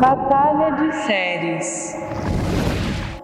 [0.00, 1.94] Batalha de séries.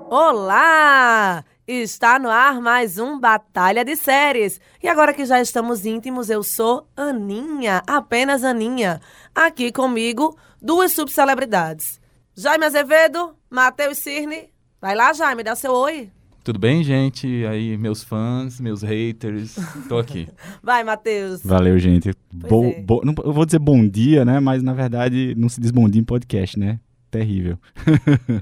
[0.08, 1.44] Olá!
[1.66, 4.60] Está no ar mais um Batalha de Séries.
[4.80, 9.00] E agora que já estamos íntimos, eu sou Aninha, apenas Aninha.
[9.34, 12.00] Aqui comigo, duas subcelebridades.
[12.36, 14.52] Jaime Azevedo, Matheus Cirne.
[14.80, 16.12] Vai lá, Jaime, dá seu oi.
[16.46, 17.26] Tudo bem, gente?
[17.44, 19.56] Aí, meus fãs, meus haters,
[19.88, 20.28] tô aqui.
[20.62, 21.42] Vai, Matheus.
[21.42, 22.12] Valeu, gente.
[22.32, 22.80] Bo, é.
[22.82, 24.38] bo- não- eu vou dizer bom dia, né?
[24.38, 26.78] Mas na verdade não se diz bom dia em podcast, né?
[27.16, 27.58] Terrível.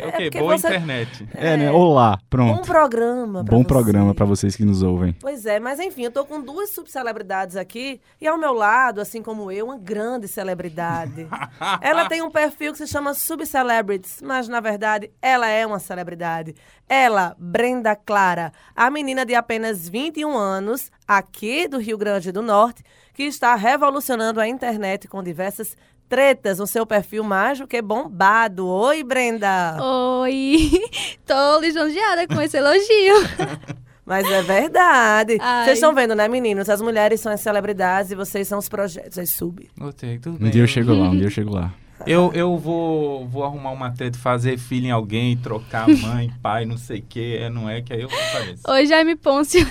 [0.01, 0.23] É o quê?
[0.25, 1.29] porque Boa você- internet.
[1.35, 1.71] É, né?
[1.71, 2.67] Olá, Bom pronto.
[2.67, 3.45] programa.
[3.45, 3.69] pra Bom você.
[3.69, 5.15] programa pra vocês que nos ouvem.
[5.21, 9.23] Pois é, mas enfim, eu tô com duas subcelebridades aqui e ao meu lado, assim
[9.23, 11.27] como eu, uma grande celebridade.
[11.81, 16.55] ela tem um perfil que se chama Subcelebrities, mas na verdade ela é uma celebridade.
[16.89, 22.83] Ela, Brenda Clara, a menina de apenas 21 anos, aqui do Rio Grande do Norte,
[23.15, 25.77] que está revolucionando a internet com diversas
[26.15, 27.25] tretas no seu perfil
[27.59, 28.69] do que bombado.
[28.69, 29.77] Oi, Brenda!
[29.83, 30.71] Oi,
[31.27, 33.17] tô lisonjeada com esse elogio.
[34.07, 35.39] Mas é verdade.
[35.41, 35.65] Ai.
[35.65, 36.69] Vocês estão vendo, né, meninos?
[36.69, 39.69] As mulheres são as celebridades e vocês são os projetos, as sub.
[39.81, 40.51] Ok, tudo Um bem.
[40.53, 41.75] dia eu chego lá, um dia eu chego lá.
[42.07, 46.77] Eu, eu vou, vou arrumar uma treta, fazer filho em alguém, trocar mãe, pai, não
[46.77, 47.39] sei o quê.
[47.41, 48.63] É, não é que aí eu apareço.
[48.69, 49.65] Oi, Jaime Pôncio.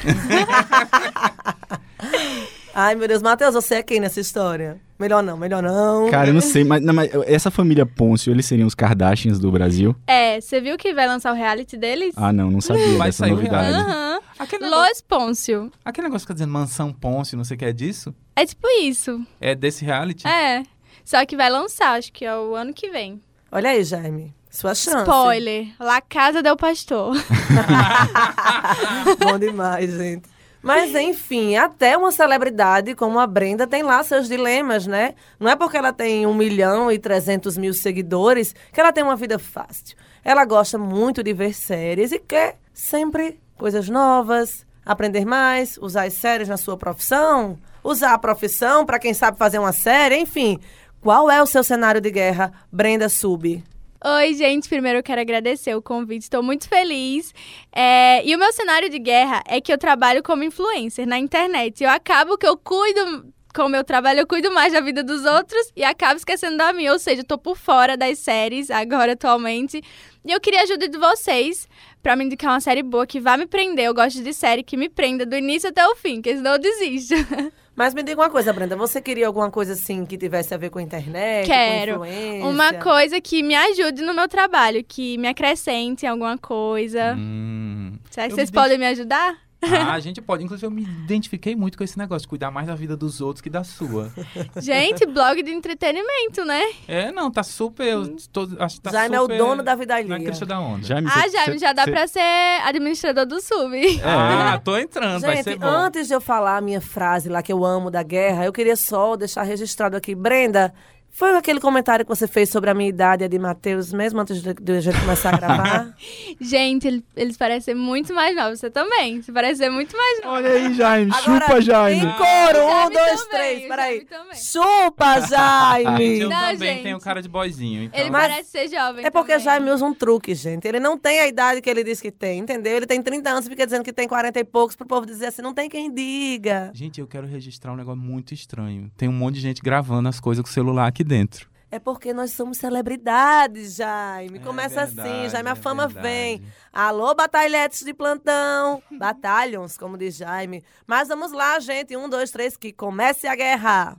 [2.73, 4.80] Ai, meu Deus, Matheus, você é quem nessa história?
[5.04, 6.09] Melhor não, melhor não.
[6.09, 9.52] Cara, eu não sei, mas, não, mas essa família Pôncio, eles seriam os Kardashians do
[9.52, 9.94] Brasil?
[10.08, 12.14] É, você viu que vai lançar o reality deles?
[12.16, 13.73] Ah, não, não sabia Vai dessa novidade.
[13.73, 14.22] Aham.
[14.40, 15.70] Aquele negócio, Lois Pôncio.
[15.84, 18.16] aquele negócio que tá dizendo mansão Ponce, não sei o que é disso?
[18.34, 19.22] É tipo isso.
[19.42, 20.26] É desse reality?
[20.26, 20.64] É.
[21.04, 23.20] Só que vai lançar, acho que é o ano que vem.
[23.52, 24.34] Olha aí, Jaime.
[24.50, 25.02] Sua chance.
[25.02, 25.67] Spoiler.
[25.82, 27.14] La Casa del Pastor.
[29.20, 30.33] Bom demais, gente.
[30.64, 35.14] Mas, enfim, até uma celebridade como a Brenda tem lá seus dilemas, né?
[35.38, 39.17] Não é porque ela tem 1 milhão e 300 mil seguidores que ela tem uma
[39.17, 39.97] vida fácil.
[40.23, 46.14] Ela gosta muito de ver séries e quer sempre coisas novas, aprender mais, usar as
[46.14, 50.58] séries na sua profissão, usar a profissão para quem sabe fazer uma série, enfim.
[51.02, 53.61] Qual é o seu cenário de guerra, Brenda Sub?
[54.05, 54.67] Oi, gente.
[54.67, 56.23] Primeiro eu quero agradecer o convite.
[56.23, 57.33] Estou muito feliz.
[57.73, 61.81] É, E o meu cenário de guerra é que eu trabalho como influencer na internet.
[61.83, 63.31] Eu acabo que eu cuido.
[63.55, 66.73] Com o meu trabalho, eu cuido mais da vida dos outros e acabo esquecendo da
[66.73, 66.91] minha.
[66.91, 69.80] Ou seja, eu tô por fora das séries agora, atualmente.
[70.25, 71.67] E eu queria a ajuda de vocês
[72.02, 73.85] pra me indicar uma série boa que vá me prender.
[73.85, 76.59] Eu gosto de série que me prenda do início até o fim, porque senão eu
[76.59, 77.14] desisto.
[77.76, 80.70] Mas me diga uma coisa, Brenda, você queria alguma coisa assim que tivesse a ver
[80.70, 81.98] com a internet, Quero.
[81.98, 82.48] com influência?
[82.48, 87.16] Uma coisa que me ajude no meu trabalho, que me acrescente em alguma coisa.
[87.17, 87.94] Hum.
[88.12, 89.38] Será que Eu vocês me podem me ajudar?
[89.72, 90.44] Ah, a gente pode.
[90.44, 93.42] Inclusive, eu me identifiquei muito com esse negócio, de cuidar mais da vida dos outros
[93.42, 94.12] que da sua.
[94.62, 96.62] Gente, blog de entretenimento, né?
[96.88, 97.86] É, não, tá super.
[97.88, 100.24] Eu tô, acho que tá Jaime é o super dono da vida Na alheia.
[100.26, 100.84] crista da onda.
[100.84, 102.22] Jaime, ah, Jaime, cê- já dá cê- pra ser
[102.66, 104.02] administrador do sub.
[104.04, 105.68] Ah, tô entrando, vai ser Gente, bom.
[105.68, 108.76] antes de eu falar a minha frase lá que eu amo da guerra, eu queria
[108.76, 110.14] só deixar registrado aqui.
[110.16, 110.74] Brenda,
[111.16, 114.20] foi aquele comentário que você fez sobre a minha idade e a de Matheus, mesmo
[114.20, 115.96] antes de, a gente começar a gravar?
[116.42, 118.60] Gente, ele- eles parecem muito mais novos.
[118.60, 119.22] Você também.
[119.22, 120.36] Você parece ser muito mais novo.
[120.36, 122.06] Olha aí, Jaime, Agora, chupa, Jaime.
[122.06, 123.94] Em coro, um, dois, também, três, peraí.
[123.96, 124.36] Jaime também.
[124.36, 126.20] Chupa, Jaime!
[126.20, 126.84] eu Não, também gente.
[126.84, 127.84] tenho cara de boyzinho.
[127.84, 128.00] Então...
[128.00, 129.45] Ele Mas- parece ser jovem É porque também.
[129.45, 130.68] Jaime usa um truque, gente.
[130.68, 132.75] Ele não tem a idade que ele diz que tem, entendeu?
[132.78, 135.28] Ele tem 30 anos e fica dizendo que tem 40 e poucos pro povo dizer
[135.28, 136.72] assim, não tem quem diga.
[136.74, 138.92] Gente, eu quero registrar um negócio muito estranho.
[138.98, 141.51] Tem um monte de gente gravando as coisas com o celular aqui dentro.
[141.71, 144.38] É porque nós somos celebridades, Jaime.
[144.39, 146.07] Começa É assim, verdade, Jaime, a é fama verdade.
[146.07, 146.44] vem.
[146.71, 148.81] Alô, batalhetes de plantão.
[148.91, 150.63] Batalhons, como diz Jaime.
[150.86, 151.97] Mas vamos lá, gente.
[151.97, 153.97] Um, dois, três, que comece a guerra.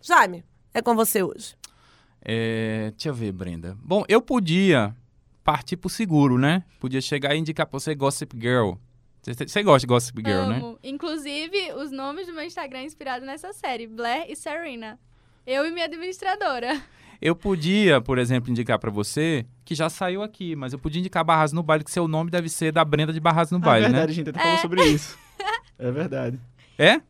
[0.00, 1.56] Jaime, é com você hoje.
[2.24, 3.76] É, deixa eu ver, Brenda.
[3.82, 4.94] Bom, eu podia
[5.42, 6.62] partir pro seguro, né?
[6.78, 8.72] Podia chegar e indicar pra você Gossip Girl.
[9.34, 10.56] Você- gosta de Gossip Girl, né?
[10.56, 10.78] Amo.
[10.82, 14.98] Inclusive, os nomes do meu Instagram é inspirado nessa série, Blair e Serena.
[15.46, 16.80] Eu e minha administradora.
[17.20, 21.24] Eu podia, por exemplo, indicar pra você, que já saiu aqui, mas eu podia indicar
[21.24, 23.64] Barras no Baile, que seu nome deve ser da Brenda de Barras no Ah, é
[23.64, 24.12] Baile, verdade, né?
[24.12, 25.18] a gente até falou sobre isso.
[25.80, 26.40] É verdade.
[26.76, 27.00] É?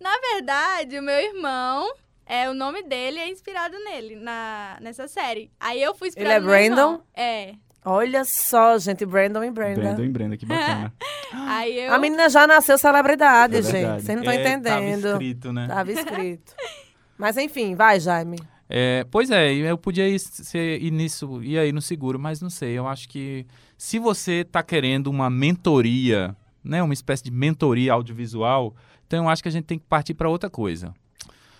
[0.00, 1.90] Na verdade, o meu irmão,
[2.26, 5.50] é, o nome dele é inspirado nele, na, nessa série.
[5.58, 6.76] Aí eu fui inspirada Ele é meu irmão.
[6.96, 7.04] Brandon?
[7.14, 7.54] É.
[7.84, 9.80] Olha só, gente, Brandon e Brenda.
[9.80, 10.92] Brenda e Brenda, que bacana.
[11.32, 11.92] Aí eu...
[11.92, 14.02] A menina já nasceu celebridade, É gente.
[14.02, 15.12] Vocês não estão É, Tava entendendo.
[15.12, 15.66] escrito, né?
[15.66, 16.54] Tava escrito.
[17.18, 18.38] Mas enfim, vai, Jaime.
[18.68, 22.48] É, pois é, eu podia ir, ser, ir nisso, ir aí no seguro, mas não
[22.48, 22.72] sei.
[22.72, 23.46] Eu acho que
[23.76, 26.34] se você tá querendo uma mentoria
[26.64, 28.74] né, uma espécie de mentoria audiovisual.
[29.06, 30.94] Então eu acho que a gente tem que partir para outra coisa.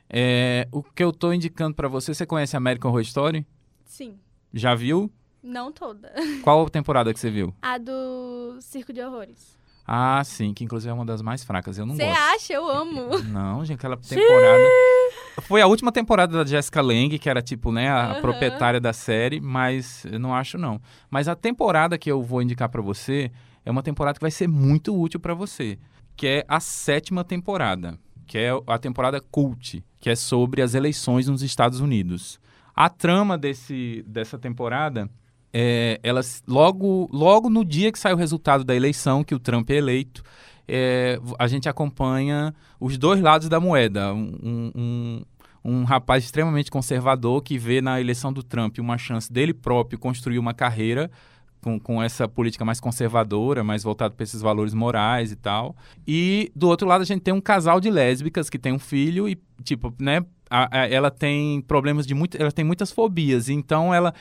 [0.09, 3.47] É, o que eu estou indicando para você, você conhece American Horror Story?
[3.85, 4.17] Sim.
[4.53, 5.13] Já viu?
[5.45, 6.11] Não toda.
[6.43, 7.55] Qual temporada que você viu?
[7.61, 9.59] A do Circo de Horrores.
[9.87, 11.77] Ah, sim, que inclusive é uma das mais fracas.
[11.77, 12.19] Eu não Você gosto.
[12.19, 12.53] acha?
[12.55, 13.19] Eu amo.
[13.29, 14.65] Não, gente, aquela temporada.
[15.43, 18.21] Foi a última temporada da Jessica Lange, que era tipo, né, a Aham.
[18.23, 20.81] proprietária da série, mas eu não acho não.
[21.11, 23.31] Mas a temporada que eu vou indicar pra você
[23.63, 25.79] é uma temporada que vai ser muito útil pra você,
[26.17, 31.29] que é a sétima temporada, que é a temporada Cult, que é sobre as eleições
[31.29, 32.41] nos Estados Unidos.
[32.75, 35.11] A trama desse, dessa temporada
[35.57, 39.71] é, elas logo, logo no dia que sai o resultado da eleição, que o Trump
[39.71, 40.21] é eleito,
[40.67, 44.13] é, a gente acompanha os dois lados da moeda.
[44.13, 45.23] Um, um,
[45.65, 50.39] um- rapaz extremamente conservador que vê na eleição do Trump uma chance dele próprio construir
[50.41, 51.11] uma carreira
[51.63, 55.77] com, com essa política mais conservadora, mais voltada para esses valores morais e tal.
[56.07, 59.29] E do outro lado a gente tem um casal de lésbicas que tem um filho
[59.29, 60.25] e, tipo, né,
[60.91, 64.13] ela tem problemas de muito, ela tem muitas fobias, então ela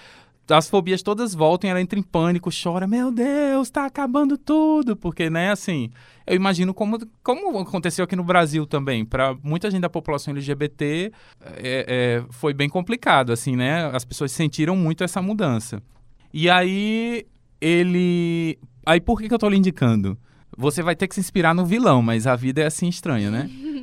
[0.49, 5.29] as fobias todas voltam, ela entra em pânico, chora, meu Deus, tá acabando tudo, porque,
[5.29, 5.89] né, assim,
[6.27, 11.11] eu imagino como, como aconteceu aqui no Brasil também, para muita gente da população LGBT
[11.41, 15.81] é, é, foi bem complicado, assim, né, as pessoas sentiram muito essa mudança.
[16.33, 17.25] E aí,
[17.61, 20.17] ele, aí por que que eu tô lhe indicando?
[20.57, 23.49] Você vai ter que se inspirar no vilão, mas a vida é assim estranha, né?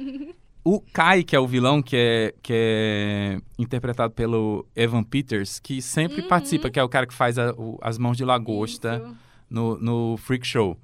[0.62, 5.80] O Kai, que é o vilão, que é, que é interpretado pelo Evan Peters, que
[5.80, 6.28] sempre Uhum.
[6.28, 9.16] participa, que é o cara que faz a- o- as mãos de lagosta Isso.
[9.48, 10.76] no, no Freak Show.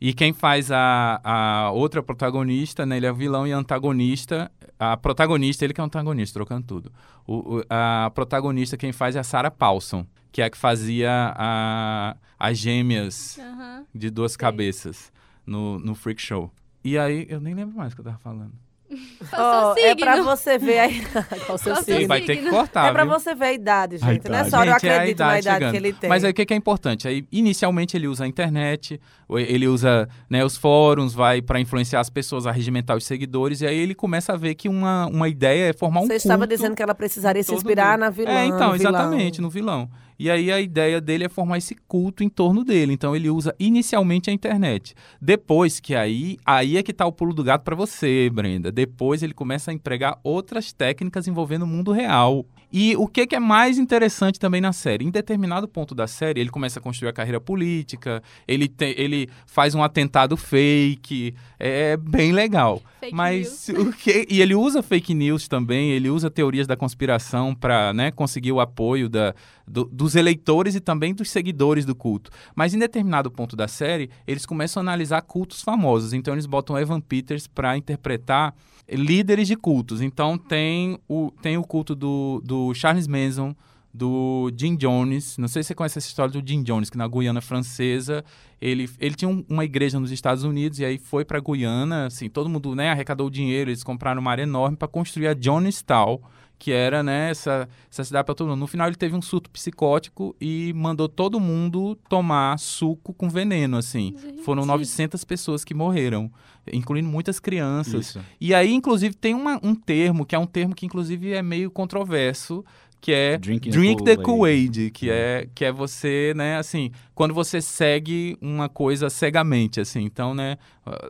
[0.00, 2.96] E quem faz a, a outra protagonista, né?
[2.96, 4.50] Ele é o vilão e antagonista.
[4.78, 6.90] A protagonista, ele que é o antagonista, trocando tudo.
[7.26, 11.34] O, o- a protagonista, quem faz é a Sarah Paulson, que é a que fazia
[11.36, 13.84] a, as gêmeas Aham.
[13.94, 14.38] de duas Sei.
[14.38, 15.12] cabeças
[15.44, 16.50] no, no Freak Show.
[16.82, 18.52] E aí, eu nem lembro mais o que eu tava falando.
[19.30, 21.02] Qual o Ó, seu é pra você ver aí.
[21.06, 22.08] Qual o seu Qual seu signo?
[22.08, 23.12] Vai ter que cortar, É pra viu?
[23.12, 24.28] você ver a idade, A gente.
[24.28, 24.56] Nessa idade.
[24.56, 25.70] hora eu Gente, é a acredito na idade idade chegando.
[25.70, 26.08] que ele tem.
[26.10, 27.06] Mas aí o que que é importante?
[27.06, 29.00] Aí, inicialmente ele usa a internet,
[29.30, 33.66] ele usa né, os fóruns, vai para influenciar as pessoas, a regimentar os seguidores, e
[33.66, 36.74] aí ele começa a ver que uma, uma ideia é formar um Você estava dizendo
[36.74, 38.00] que ela precisaria se inspirar mundo.
[38.00, 38.30] na vilã.
[38.30, 38.74] É, então, vilão.
[38.74, 39.88] exatamente, no vilão.
[40.20, 42.92] E aí a ideia dele é formar esse culto em torno dele.
[42.92, 44.94] Então ele usa inicialmente a internet.
[45.18, 48.70] Depois que aí, aí é que tá o pulo do gato para você, Brenda.
[48.70, 52.44] Depois ele começa a empregar outras técnicas envolvendo o mundo real.
[52.72, 55.04] E o que, que é mais interessante também na série?
[55.04, 59.28] Em determinado ponto da série, ele começa a construir a carreira política, ele, tem, ele
[59.44, 62.80] faz um atentado fake, é bem legal.
[63.00, 67.54] Fake Mas o que e ele usa fake news também, ele usa teorias da conspiração
[67.56, 69.34] para né, conseguir o apoio da,
[69.70, 72.30] do- dos eleitores e também dos seguidores do culto.
[72.54, 76.12] Mas em determinado ponto da série, eles começam a analisar cultos famosos.
[76.12, 78.54] Então eles botam Evan Peters para interpretar
[78.90, 80.00] líderes de cultos.
[80.02, 83.54] Então tem o, tem o culto do, do Charles Manson,
[83.92, 85.36] do Jim Jones.
[85.38, 88.24] Não sei se você conhece essa história do Jim Jones, que na Guiana Francesa
[88.60, 92.28] ele, ele tinha um- uma igreja nos Estados Unidos e aí foi para Guiana, assim,
[92.28, 96.20] todo mundo né, arrecadou dinheiro, eles compraram uma área enorme para construir a Jonestown,
[96.60, 98.60] que era né, essa, essa cidade para todo mundo.
[98.60, 103.78] No final ele teve um surto psicótico e mandou todo mundo tomar suco com veneno,
[103.78, 104.14] assim.
[104.20, 104.42] Gente.
[104.42, 106.30] Foram 900 pessoas que morreram,
[106.70, 108.08] incluindo muitas crianças.
[108.10, 108.20] Isso.
[108.38, 111.70] E aí, inclusive, tem uma- um termo, que é um termo que, inclusive, é meio
[111.70, 112.62] controverso,
[113.00, 114.90] que é Drinking drink the Kool-Aid.
[114.90, 120.02] Que é, que é você, né, assim, quando você segue uma coisa cegamente, assim.
[120.02, 120.56] Então, né,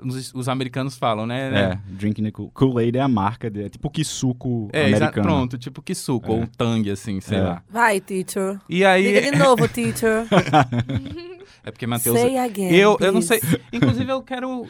[0.04, 1.50] os, os americanos falam, né?
[1.50, 4.87] né, É, Drinking the Kool- Kool-Aid é a marca, de, é tipo que suco É,
[4.87, 5.23] americano.
[5.23, 6.35] pronto, tipo que suco, É.
[6.37, 7.42] ou tang, assim, sei É.
[7.42, 7.62] lá.
[7.68, 8.59] Vai, teacher.
[8.68, 10.26] E aí, Diga de novo, teacher.
[11.64, 12.18] é porque Matheus...
[12.18, 13.40] Say again, Eu, eu não sei.
[13.73, 14.66] Inclusive, eu quero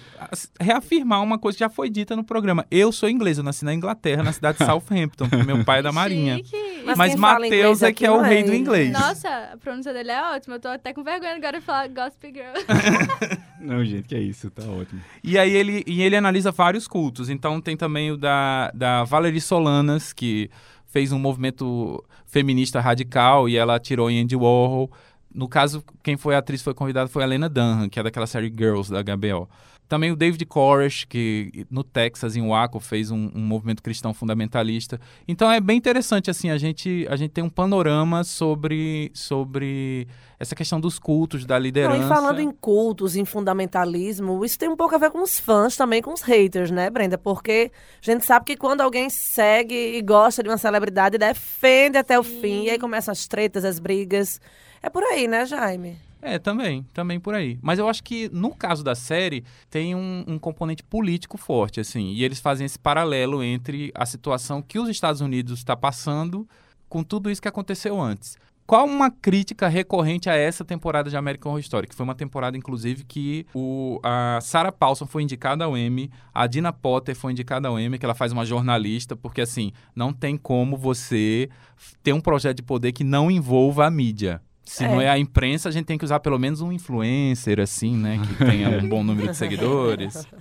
[0.60, 2.66] reafirmar uma coisa que já foi dita no programa.
[2.70, 5.92] Eu sou inglês, eu nasci na Inglaterra, na cidade de Southampton, meu pai é da
[5.92, 6.36] Marinha.
[6.38, 6.56] Chique.
[6.84, 8.92] Mas Mas Matheus é que é o é rei do inglês.
[8.92, 10.56] Nossa, a pronúncia dele é ótima.
[10.56, 12.54] Eu tô até com vergonha agora de falar Gossip Girl.
[13.60, 15.00] Não, gente, que é isso, tá ótimo.
[15.22, 17.28] E aí ele, e ele analisa vários cultos.
[17.28, 20.50] Então tem também o da, da Valerie Solanas, que
[20.86, 24.90] fez um movimento feminista radical e ela atirou em Andy Warhol.
[25.32, 28.26] No caso, quem foi a atriz foi convidada foi a Lena Dunham, que é daquela
[28.26, 29.48] série Girls da HBO.
[29.90, 35.00] Também o David Koresh, que no Texas, em Waco, fez um, um movimento cristão fundamentalista.
[35.26, 40.06] Então é bem interessante, assim, a gente, a gente tem um panorama sobre, sobre
[40.38, 42.04] essa questão dos cultos, da Não, liderança.
[42.04, 45.76] e falando em cultos, em fundamentalismo, isso tem um pouco a ver com os fãs
[45.76, 47.18] também, com os haters, né, Brenda?
[47.18, 52.16] Porque a gente sabe que quando alguém segue e gosta de uma celebridade, defende até
[52.16, 54.40] o fim, e aí começam as tretas, as brigas.
[54.80, 55.98] É por aí, né, Jaime?
[56.22, 57.58] É, também, também por aí.
[57.62, 62.12] Mas eu acho que no caso da série tem um, um componente político forte, assim,
[62.12, 66.46] e eles fazem esse paralelo entre a situação que os Estados Unidos está passando
[66.88, 68.36] com tudo isso que aconteceu antes.
[68.70, 71.88] Qual uma crítica recorrente a essa temporada de American Horror Story?
[71.88, 76.46] Que foi uma temporada, inclusive, que o, a Sarah Paulson foi indicada ao Emmy, a
[76.46, 80.36] Dina Potter foi indicada ao Emmy, que ela faz uma jornalista, porque, assim, não tem
[80.36, 81.48] como você
[82.00, 84.40] ter um projeto de poder que não envolva a mídia.
[84.64, 84.88] Se É.
[84.88, 88.20] não é a imprensa, a gente tem que usar pelo menos um influencer, assim, né?
[88.24, 90.26] Que tenha um bom número de seguidores.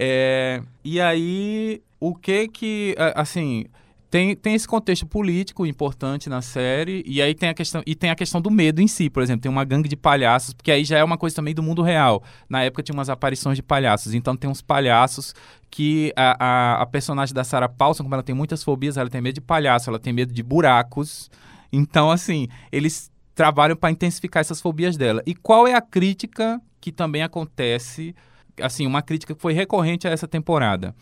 [0.00, 3.64] É, e aí, o que que, assim,
[4.08, 8.08] tem, tem esse contexto político importante na série, e aí tem a questão, e tem
[8.08, 10.84] a questão do medo em si, por exemplo, tem uma gangue de palhaços, porque aí
[10.84, 12.22] já é uma coisa também do mundo real.
[12.48, 15.34] Na época tinha umas aparições de palhaços, então tem uns palhaços
[15.68, 16.36] que a,
[16.78, 19.40] a, a personagem da Sarah Paulson, como ela tem muitas fobias, ela tem medo de
[19.40, 21.28] palhaço, ela tem medo de buracos.
[21.72, 25.22] Então, assim, eles trabalham para intensificar essas fobias dela.
[25.24, 28.12] E qual é a crítica que também acontece,
[28.60, 30.92] assim, uma crítica que foi recorrente a essa temporada?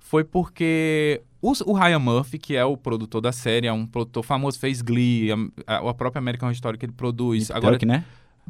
[0.00, 4.58] Foi porque o Ryan Murphy, que é o produtor da série, é um produtor famoso,
[4.58, 5.30] fez Glee,
[5.68, 7.48] a, a- própria American Horror Story que ele produz.
[7.52, 8.04] Agora, Tuck, né?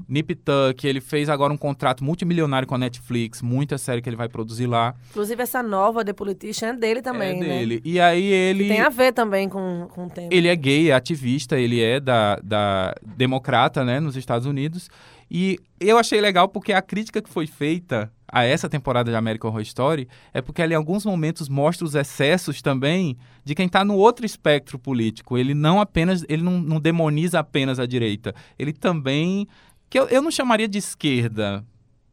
[0.09, 4.17] Nip Tuck, ele fez agora um contrato multimilionário com a Netflix, muita série que ele
[4.17, 4.95] vai produzir lá.
[5.11, 7.47] Inclusive, essa nova The Politician é dele também, é né?
[7.59, 7.83] dele.
[7.85, 8.65] E aí ele...
[8.65, 10.35] Que tem a ver também com, com o tempo.
[10.35, 14.89] Ele é gay, é ativista, ele é da, da democrata, né, nos Estados Unidos.
[15.31, 19.51] E eu achei legal porque a crítica que foi feita a essa temporada de American
[19.51, 23.85] Horror Story é porque ela em alguns momentos mostra os excessos também de quem está
[23.85, 25.39] no outro espectro político.
[25.39, 28.35] Ele não apenas, ele não, não demoniza apenas a direita.
[28.59, 29.47] Ele também,
[29.95, 31.65] que eu, eu não chamaria de esquerda,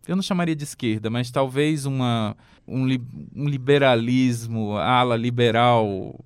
[0.08, 3.02] eu não chamaria de esquerda, mas talvez uma, um, li-
[3.36, 6.24] um liberalismo, ala liberal,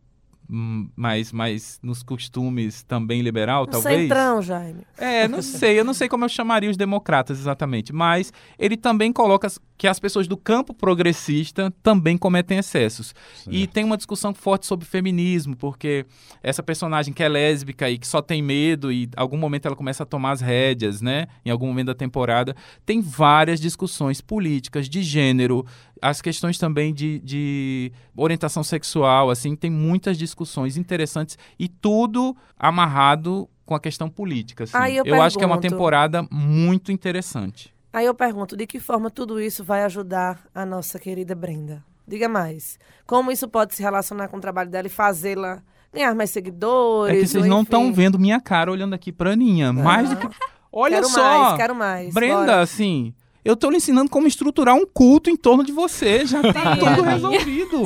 [0.50, 4.02] hum, mais, mais nos costumes também liberal, Um talvez.
[4.02, 4.82] centrão, Jaime.
[4.98, 9.14] É, não sei, eu não sei como eu chamaria os democratas exatamente, mas ele também
[9.14, 13.14] coloca que as pessoas do campo progressista também cometem excessos.
[13.48, 16.06] E tem uma discussão forte sobre feminismo, porque
[16.42, 19.76] essa personagem que é lésbica e que só tem medo e em algum momento ela
[19.76, 21.28] começa a tomar as rédeas, né?
[21.44, 22.56] Em algum momento da temporada,
[22.86, 25.66] tem várias discussões políticas de gênero,
[26.02, 33.50] as questões também de, de orientação sexual, assim, tem muitas discussões interessantes e tudo amarrado
[33.66, 34.64] com a questão política.
[34.66, 34.78] Assim.
[34.78, 37.75] Aí eu acho que é uma temporada muito interessante.
[37.96, 41.82] Aí eu pergunto, de que forma tudo isso vai ajudar a nossa querida Brenda?
[42.06, 42.78] Diga mais.
[43.08, 47.16] Como isso pode se relacionar com o trabalho dela e fazê-la ganhar mais seguidores?
[47.16, 49.72] É que vocês não estão vendo minha cara olhando aqui pra Aninha.
[49.72, 50.28] Mais do que.
[50.74, 51.22] Olha quero só!
[51.24, 52.14] mais, quero mais.
[52.14, 52.62] Brenda, Bora.
[52.62, 53.14] assim,
[53.46, 56.26] eu tô lhe ensinando como estruturar um culto em torno de você.
[56.26, 57.82] Já tá tudo resolvido.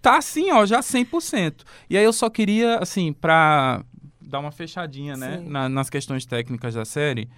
[0.00, 1.64] Tá assim, ó, já 100%.
[1.90, 3.84] E aí eu só queria, assim, pra
[4.22, 7.28] dar uma fechadinha, né, na- nas questões técnicas da série,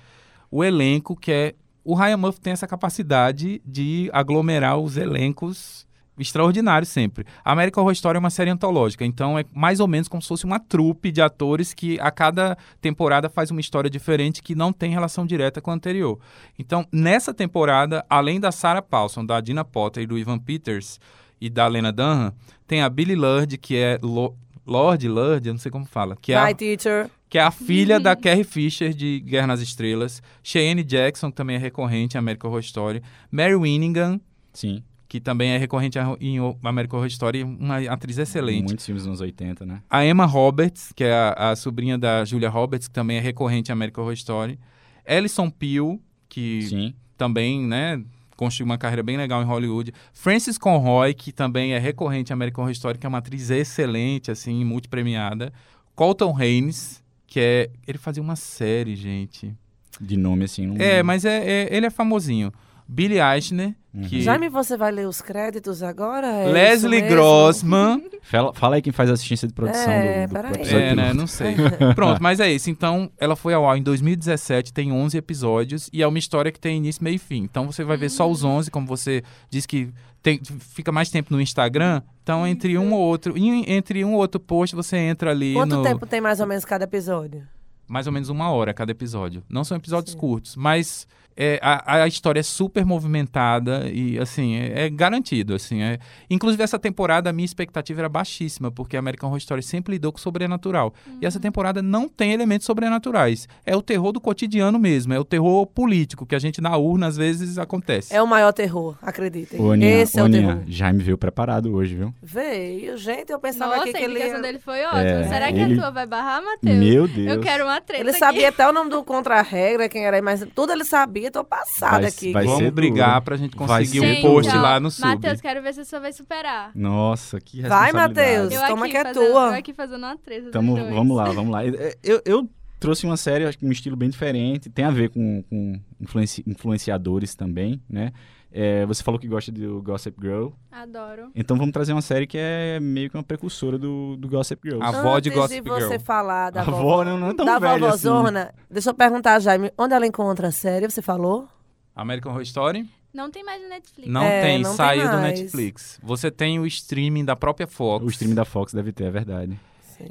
[0.51, 1.55] o elenco que é...
[1.91, 5.85] O Ryan Murphy tem essa capacidade de aglomerar os elencos
[6.17, 7.25] extraordinários sempre.
[7.45, 10.29] A American Horror Story é uma série antológica, então é mais ou menos como se
[10.29, 14.73] fosse uma trupe de atores que a cada temporada faz uma história diferente que não
[14.73, 16.17] tem relação direta com a anterior.
[16.57, 21.01] Então, nessa temporada, além da Sarah Paulson, da Dina Potter e do Ivan Peters
[21.41, 22.33] e da Lena Dunham,
[22.69, 26.33] tem a Billy Lurd, que é Lo- Lord, Lurd, eu não sei como fala, que
[26.33, 27.11] é a, My teacher.
[27.31, 31.55] Que é a filha da Carrie Fisher de Guerra nas Estrelas, Cheyenne Jackson, que também
[31.55, 34.21] é recorrente em American Horror Story, Mary Winningham,
[34.53, 34.83] Sim.
[35.09, 38.65] que também é recorrente em American Horror Story, uma atriz excelente.
[38.65, 39.81] Muitos filmes dos anos 80, né?
[39.89, 43.71] A Emma Roberts, que é a, a sobrinha da Julia Roberts, que também é recorrente
[43.71, 44.59] em American Horror Story.
[45.07, 46.95] Alison Peel, que Sim.
[47.17, 48.03] também, né,
[48.37, 49.93] construiu uma carreira bem legal em Hollywood.
[50.13, 54.33] Frances Conroy, que também é recorrente em American Horror Story, que é uma atriz excelente,
[54.33, 55.53] assim, multipremiada.
[55.95, 57.71] Colton Haynes, que é...
[57.87, 59.55] Ele fazia uma série, gente.
[60.01, 60.67] De nome, assim.
[60.67, 60.77] Não...
[60.77, 62.53] É, mas é, é- ele é famosinho.
[62.87, 64.03] Billy Eichner, Uhum.
[64.03, 64.21] que...
[64.21, 66.27] Jaime, você vai ler os créditos agora?
[66.29, 67.01] É Leslie?
[67.03, 68.01] Grossman...
[68.23, 71.13] Fala, fala aí quem faz a assistência de produção É, do, episódio É, né?
[71.13, 71.57] Não sei.
[71.97, 72.71] Pronto, mas é isso.
[72.71, 76.61] Então, ela foi ao ar em 2017, tem 11 episódios e é uma história que
[76.61, 77.43] tem início, meio e fim.
[77.43, 79.89] Então, você vai ver só os 11, como você disse que
[80.23, 82.03] tem- fica mais tempo no Instagram.
[82.23, 85.83] Então, entre um ou outro, entre um ou outro post, você entra ali Quanto no
[85.83, 87.47] tempo tem mais ou menos cada episódio?
[87.89, 89.43] mais ou menos uma hora cada episódio.
[89.49, 90.19] Não são episódios Sim.
[90.19, 91.09] curtos, mas
[91.41, 95.83] é, a, a história é super movimentada e, assim, é, é garantido, assim.
[95.83, 95.99] É...
[96.29, 100.13] Inclusive, essa temporada, a minha expectativa era baixíssima, porque a American Horror Story sempre lidou
[100.13, 100.93] com o sobrenatural.
[101.21, 103.49] E essa temporada não tem elementos sobrenaturais.
[103.65, 107.07] É o terror do cotidiano mesmo, é o terror político, que a gente na urna,
[107.07, 108.15] às vezes, acontece.
[108.15, 109.61] É o maior terror, acreditem.
[109.61, 110.59] Ô, Aninha, Esse é ô, o terror.
[110.67, 112.15] Jaime veio preparado hoje, viu?
[112.23, 114.43] Veio, gente, eu pensava Nossa, a que ele indicação ia...
[114.43, 115.01] dele foi ótima.
[115.01, 116.77] É, Será que ele- a tua vai barrar, Matheus?
[116.77, 117.27] Meu Deus.
[117.27, 118.19] Eu quero uma uma treta Ele aqui.
[118.19, 121.30] sabia até o nome do contra-regra, quem era, mas tudo ele sabia.
[121.31, 122.33] Tô passada Vai- aqui.
[122.33, 123.23] vai Vamos ser brigar duro.
[123.23, 124.63] pra gente Vai conseguir um post duro.
[124.63, 125.07] lá no sub.
[125.09, 126.71] Matheus, quero ver se você vai superar.
[126.75, 128.31] Nossa, que Vai, responsabilidade.
[128.47, 128.63] Matheus.
[128.63, 129.47] Eu Toma que é fazendo, tua.
[129.49, 131.65] Eu aqui fazendo uma treta Tamo, vamos lá, vamos lá.
[131.67, 135.43] Eu, eu trouxe uma série, acho que um estilo bem diferente, tem a ver com,
[135.51, 138.13] com influenci- influenciadores também, né?
[138.53, 141.31] É, você falou que gosta do Gossip Girl, Adoro.
[141.37, 144.83] então vamos trazer uma série que é meio que uma precursora do, do Gossip Girl.
[144.83, 146.01] A avó de Antes Gossip de você Girl.
[146.01, 148.09] falar da A vovó, avó não, não é tão da velha assim.
[148.09, 150.91] vovózona, deixa eu perguntar, Jaime, onde ela encontra a série?
[150.91, 151.47] Você falou?
[151.95, 152.89] American Horror Story?
[153.15, 154.11] Não tem mais no Netflix.
[154.11, 155.41] Não É, tem, não tem saiu do mais.
[155.41, 156.01] Netflix.
[156.03, 158.05] Você tem o streaming da própria Fox.
[158.05, 159.59] O stream da Fox deve ter, é verdade.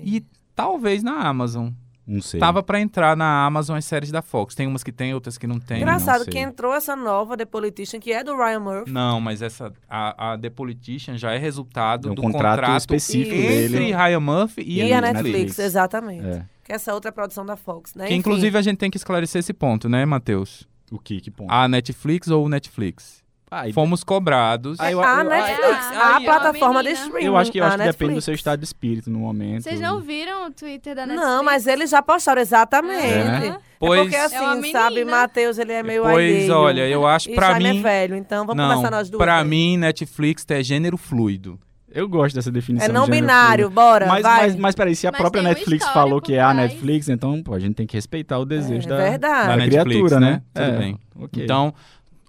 [0.03, 0.23] E
[0.55, 1.69] talvez na Amazon.
[2.09, 2.39] Não sei.
[2.39, 4.55] Tava pra entrar na Amazon as séries da Fox.
[4.55, 5.77] Tem umas que tem, outras que não tem.
[5.77, 6.33] Engraçado sei.
[6.33, 8.91] que entrou essa nova The Politician, que é do Ryan Murphy.
[8.91, 12.79] Não, mas essa a, a The Politician já é resultado É um do contrato contrato,
[12.79, 13.93] específico entre dele.
[13.93, 15.25] Ryan Murphy e, E, a a Netflix.
[15.25, 16.25] Netflix, exatamente.
[16.25, 16.45] É.
[16.63, 18.05] Que essa outra produção da Fox, né?
[18.07, 18.19] Que Enfim.
[18.19, 20.67] inclusive a gente tem que esclarecer esse ponto, né, Matheus?
[20.91, 21.21] O que?
[21.21, 21.51] Que ponto?
[21.51, 23.23] A Netflix ou o Netflix?
[23.51, 24.77] Ah, e- Fomos cobrados.
[24.79, 27.25] Ah, eu- a Netflix, Ah, a é plataforma de streaming.
[27.25, 29.63] eu acho que, eu a acho que depende do seu estado de espírito no momento.
[29.63, 31.27] Vocês não viram o Twitter da Netflix?
[31.31, 33.03] Não, mas eles já postaram exatamente.
[33.05, 33.47] É, né?
[33.47, 34.35] É Pois, porque assim,
[34.67, 35.03] É sabe.
[35.05, 36.53] Matheus, ele é meio pois alheio.
[36.53, 37.79] olha, eu acho pra Jaime mim.
[37.79, 39.23] é velho, então vamos não, começar nós duas.
[39.23, 41.57] pra mim, Netflix é gênero fluido.
[41.91, 42.85] Eu gosto dessa definição.
[42.85, 43.81] É de não gênero binário, fluido.
[43.81, 44.41] bora, Mas, vai.
[44.41, 46.53] mas, mas peraí, se a Mas própria Netflix falou que é a.
[46.53, 49.19] Netflix, então pô, a gente tem que respeitar o desejo É da, verdade.
[49.19, 50.31] da Da Netflix, criatura, né?
[50.31, 50.41] né?
[50.53, 50.99] Tudo É, bem.
[51.19, 51.43] ok.
[51.43, 51.73] Então,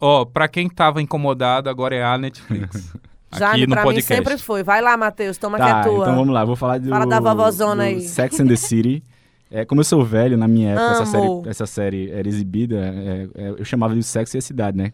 [0.01, 2.93] ó, pra quem tava incomodado, agora é a Netflix.
[3.37, 4.15] Jaime, aqui no pra mim podcast.
[4.15, 4.63] sempre foi.
[4.63, 6.05] Vai lá, Matheus, toma Tá, que é tua.
[6.05, 8.01] então vamos lá, vou falar do, Fala da vovózona do aí.
[8.01, 9.03] Sex and the City.
[9.53, 13.29] É, como eu sou velho, na minha época, essa série, essa série era exibida, é,
[13.35, 14.93] é, eu chamava de Sex e a Cidade, né?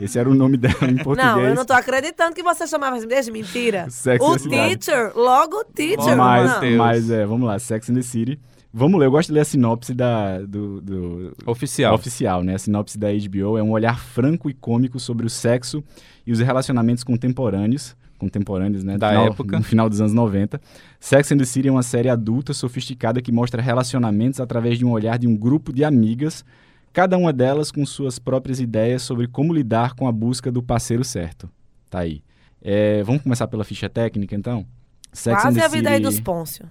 [0.00, 1.36] Esse era o nome dela em português.
[1.36, 3.86] Não, eu não tô acreditando que você chamava assim desde mentira.
[3.90, 4.76] Sex o and the City.
[4.78, 6.16] teacher, logo o teacher.
[6.16, 8.40] Mas, mas é, vamos lá, Sex and the City.
[8.72, 11.94] Vamos ler, eu gosto de ler a sinopse da, do, do, Oficial.
[11.94, 12.54] oficial, né?
[12.54, 15.82] A sinopse da HBO é um olhar franco e cômico sobre o sexo
[16.26, 18.98] e os relacionamentos contemporâneos, contemporâneos, né?
[18.98, 19.56] Da Final- época.
[19.58, 20.60] No final dos anos 90.
[21.00, 24.90] Sex and the City é uma série adulta, sofisticada, que mostra relacionamentos através de um
[24.90, 26.44] olhar de um grupo de amigas,
[26.92, 31.04] cada uma delas com suas próprias ideias sobre como lidar com a busca do parceiro
[31.04, 31.48] certo.
[31.88, 32.22] Tá aí.
[32.60, 34.66] É, vamos começar pela ficha técnica, então?
[35.10, 36.66] Sex and Quase the a vida aí City- dos Pôncio.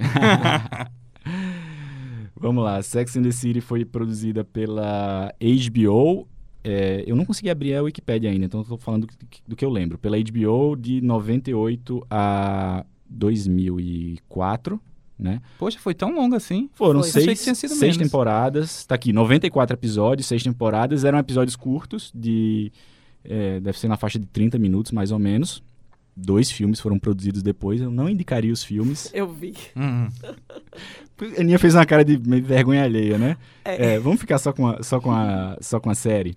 [2.46, 6.28] Vamos lá, Sex and the City foi produzida pela HBO.
[6.62, 9.64] é, eu não consegui abrir a Wikipedia ainda, então tô falando do, que- do que
[9.64, 9.96] eu lembro.
[9.98, 14.80] Pela HBO de 98 a 2004,
[15.18, 15.40] né?
[15.58, 16.68] Poxa, foi tão longo assim.
[16.74, 17.10] Foram Foi.
[17.10, 17.96] Seis, seis menos.
[17.96, 18.84] temporadas.
[18.84, 21.04] Tá aqui, 94 episódios, seis temporadas.
[21.04, 22.72] Eram episódios curtos, de.
[23.24, 25.62] é, deve ser na faixa de 30 minutos, mais ou menos.
[26.16, 27.80] Dois filmes foram produzidos depois.
[27.80, 29.10] Eu não indicaria os filmes.
[29.12, 29.54] Eu vi.
[29.76, 30.08] Hum.
[30.22, 33.36] A Aninha fez uma cara de meio vergonha alheia, né?
[33.64, 33.94] É.
[33.94, 36.36] É, vamos ficar só com a, só com a, só com a série.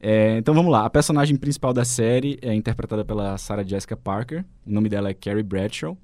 [0.00, 0.86] É, então vamos lá.
[0.86, 4.44] A personagem principal da série é interpretada pela Sarah Jessica Parker.
[4.66, 5.96] O nome dela é Carrie Bradshaw.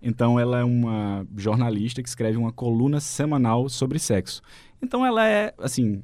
[0.00, 4.40] Então ela é uma jornalista que escreve uma coluna semanal sobre sexo.
[4.80, 6.02] Então ela é, assim,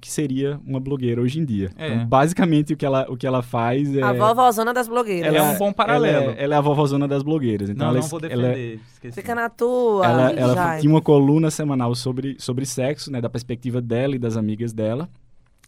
[0.00, 1.70] que seria uma blogueira hoje em dia.
[1.76, 1.88] É.
[1.88, 4.02] Então, basicamente o que ela, o que ela faz é...
[4.02, 5.34] A vovózona das blogueiras.
[5.34, 6.16] Ela é um bom paralelo.
[6.24, 7.68] Ela é, ela é a vovózona das blogueiras.
[7.68, 8.80] Então Não, ela, não vou ela é- defender.
[8.92, 9.14] Esqueci.
[9.20, 10.06] Fica na tua.
[10.06, 14.36] ela, ela tinha uma coluna semanal sobre, sobre sexo, né, da perspectiva dela e das
[14.36, 15.08] amigas dela.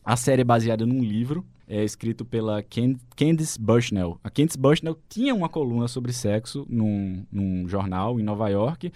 [0.05, 4.19] A série é baseada num livro, é escrito pela Can Candice Bushnell.
[4.23, 8.93] A Candice Bushnell tinha uma coluna sobre sexo num, num jornal em Nova York.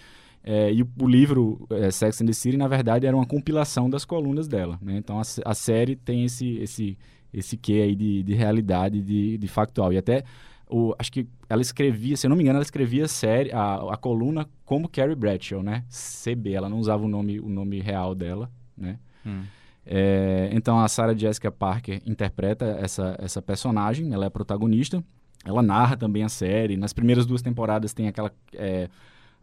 [0.50, 3.90] É, e o, o livro é, Sex and the City, na verdade, era uma compilação
[3.90, 4.78] das colunas dela.
[4.80, 4.96] né?
[4.96, 6.98] Então a, a série tem esse, esse,
[7.30, 9.92] esse quê aí de, de realidade, de, de factual.
[9.92, 10.24] E até,
[10.66, 13.92] o, acho que ela escrevia, se eu não me engano, ela escrevia a, série, a,
[13.92, 15.84] a coluna como Carrie Bradshaw, né?
[15.90, 18.98] CB, ela não usava o nome, o nome real dela, né?
[19.26, 19.42] Hum.
[19.84, 25.04] É, então a Sarah Jessica Parker interpreta essa, essa personagem, ela é a protagonista.
[25.44, 26.78] Ela narra também a série.
[26.78, 28.88] Nas primeiras duas temporadas tem aquela é,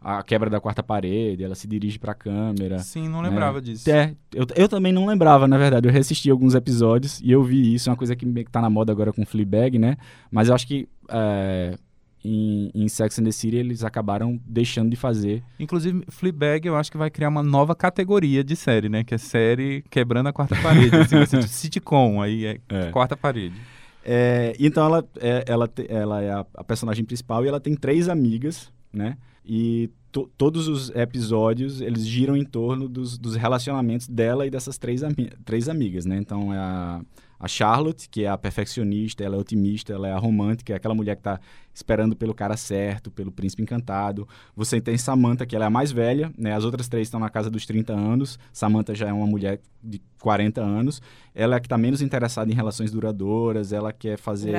[0.00, 2.78] a quebra da quarta parede, ela se dirige para a câmera.
[2.78, 3.90] Sim, não lembrava disso.
[3.90, 5.88] É, eu, eu também não lembrava, na verdade.
[5.88, 7.88] Eu reassisti alguns episódios e eu vi isso.
[7.88, 9.96] É uma coisa que meio que tá na moda agora com Fleabag, né?
[10.30, 11.76] Mas eu acho que é,
[12.24, 15.42] em, em Sex and the City eles acabaram deixando de fazer.
[15.58, 19.02] Inclusive, Fleabag eu acho que vai criar uma nova categoria de série, né?
[19.02, 20.94] Que é série quebrando a quarta parede.
[20.94, 22.90] assim, vai ser tipo sitcom, aí é, É.
[22.90, 23.56] quarta parede.
[24.04, 28.08] É, então ela é, ela, ela é a, a personagem principal e ela tem três
[28.08, 29.16] amigas, né?
[29.46, 34.76] E to- todos os episódios eles giram em torno dos, dos relacionamentos dela e dessas
[34.78, 36.16] três, ami três amigas, né?
[36.18, 37.00] Então é a,
[37.38, 40.94] a Charlotte, que é a perfeccionista, ela é otimista, ela é a romântica, é aquela
[40.94, 41.40] mulher que está
[41.74, 44.26] esperando pelo cara certo, pelo príncipe encantado.
[44.56, 46.54] Você tem Samantha, que ela é a mais velha, né?
[46.54, 48.38] As outras três estão na casa dos 30 anos.
[48.52, 51.02] Samantha já é uma mulher de 40 anos.
[51.34, 54.54] Ela é que está menos interessada em relações duradouras, ela quer fazer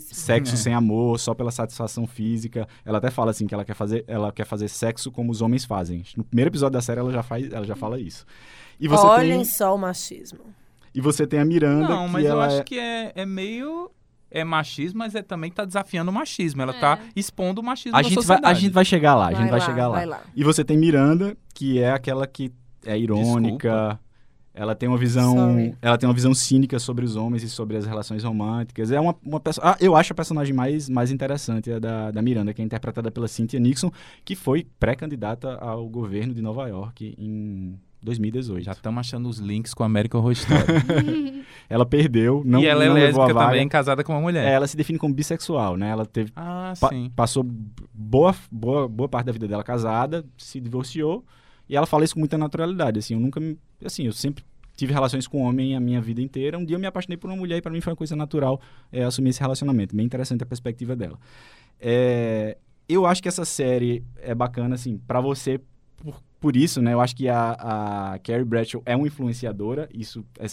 [0.00, 2.66] sexo sem amor, só pela satisfação física.
[2.84, 5.64] Ela até fala assim que ela quer fazer, ela quer fazer sexo como os homens
[5.64, 6.02] fazem.
[6.16, 8.26] No primeiro episódio da série ela já faz, ela já fala isso.
[8.80, 10.40] E você Olhem tem só o machismo.
[10.96, 12.64] E você tem a Miranda Não, que mas eu acho é...
[12.64, 13.90] que é, é meio.
[14.28, 16.60] É machismo, mas é também tá desafiando o machismo.
[16.60, 18.46] Ela tá expondo o machismo a na gente vai sociedade.
[18.46, 19.94] a gente vai chegar lá, a gente vai lá, chegar lá.
[19.94, 20.20] Vai lá.
[20.34, 22.50] E você tem Miranda, que é aquela que
[22.84, 23.68] é irônica.
[23.68, 24.00] Desculpa.
[24.52, 25.76] Ela tem uma visão, Sorry.
[25.82, 28.90] ela tem uma visão cínica sobre os homens e sobre as relações românticas.
[28.90, 32.22] É uma, uma perso- ah, eu acho a personagem mais, mais interessante a da, da
[32.22, 33.90] Miranda, que é interpretada pela Cynthia Nixon,
[34.24, 38.64] que foi pré-candidata ao governo de Nova York em 2018.
[38.64, 40.32] Já estamos achando os links com a American Horror.
[41.68, 44.46] Ela perdeu, não, e ela é não a lésbica também, casada com uma mulher.
[44.46, 45.88] É, ela se define como bissexual, né?
[45.90, 47.10] Ela teve Ah, Pa- sim.
[47.16, 47.44] passou
[47.92, 51.24] boa, boa, boa parte da vida dela casada, se divorciou,
[51.68, 54.44] e ela fala isso com muita naturalidade, assim, eu nunca, me- assim, eu sempre
[54.76, 57.36] tive relações com homem a minha vida inteira, um dia eu me apaixonei por uma
[57.36, 58.60] mulher e para mim foi uma coisa natural
[58.92, 61.18] é, assumir esse relacionamento, bem interessante a perspectiva dela.
[61.80, 62.56] É,
[62.88, 65.60] eu acho que essa série é bacana, assim, para você,
[65.96, 67.56] por, por isso, né, eu acho que a,
[68.14, 70.46] a Carrie Bradshaw é uma influenciadora, isso é,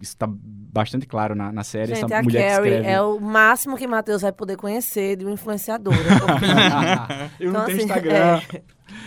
[0.00, 2.88] está bastante claro na, na série, Gente, essa a mulher que Carrie escreve...
[2.88, 5.98] é o máximo que Matheus vai poder conhecer de uma influenciadora.
[5.98, 8.40] porque- eu não Então, tenho assim, Instagram.
[8.54, 8.62] é.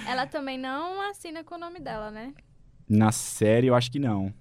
[0.08, 2.32] Ela também não assina com o nome dela, né?
[2.88, 4.32] Na série, eu acho que não.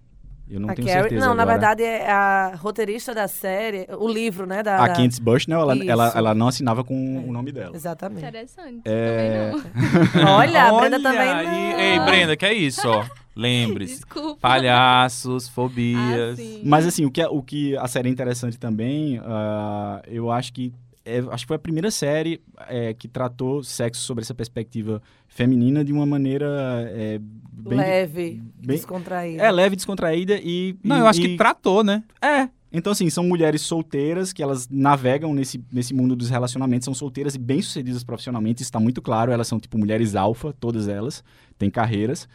[0.51, 1.59] Eu não a tenho Carrie, certeza não, na agora.
[1.59, 4.63] verdade é a roteirista da série, o livro, né?
[4.63, 5.91] Da, A da- Candice Bushnell, ela, Isso.
[5.91, 7.29] ela, ela não assinava com É.
[7.29, 7.77] o nome dela.
[7.77, 8.21] Exatamente.
[8.27, 8.81] Interessante.
[8.85, 9.51] É.
[9.51, 10.33] Também não.
[10.39, 11.79] Olha, a Brenda Olha, também e- não.
[11.81, 13.05] Ei, Brenda, que é isso, ó.
[13.37, 13.95] Lembre-se.
[13.97, 14.39] Desculpa.
[14.41, 16.37] Palhaços, Ah, fobias.
[16.39, 16.61] sim.
[16.65, 20.53] Mas assim, o que, é- o que a série é interessante também, ah, eu acho
[20.53, 20.73] que
[21.09, 25.85] é, acho que foi a primeira série é, que tratou sexo sobre essa perspectiva feminina
[25.85, 26.47] de uma maneira
[26.93, 29.43] é, bem, Leve, bem- descontraída.
[29.43, 32.03] é leve, descontraída e Não, e- eu acho e- que tratou, né?
[32.23, 32.49] É.
[32.71, 37.35] Então, assim, são mulheres solteiras que elas navegam nesse, nesse mundo dos relacionamentos, são solteiras
[37.35, 39.33] e bem-sucedidas profissionalmente, isso está muito claro.
[39.33, 41.25] Elas são, tipo, mulheres alfa, todas elas,
[41.59, 42.29] têm carreiras.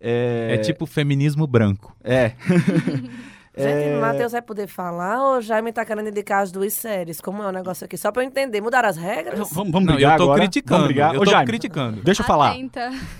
[0.00, 1.96] É, É, tipo feminismo branco.
[2.02, 2.32] É.
[3.56, 6.74] Gente, É, o Matheus vai poder falar ou o Jaime tá querendo indicar as duas
[6.74, 7.20] séries?
[7.22, 7.96] Como é o negócio aqui?
[7.96, 8.60] Só pra eu entender.
[8.60, 9.38] Mudaram as regras?
[9.50, 10.40] Vamos, vamos Não, brigar eu tô agora?
[10.40, 10.74] criticando.
[10.80, 11.14] Vamos brigar?
[11.14, 12.02] Eu Ô, tô Jaime, criticando.
[12.02, 12.54] deixa eu falar.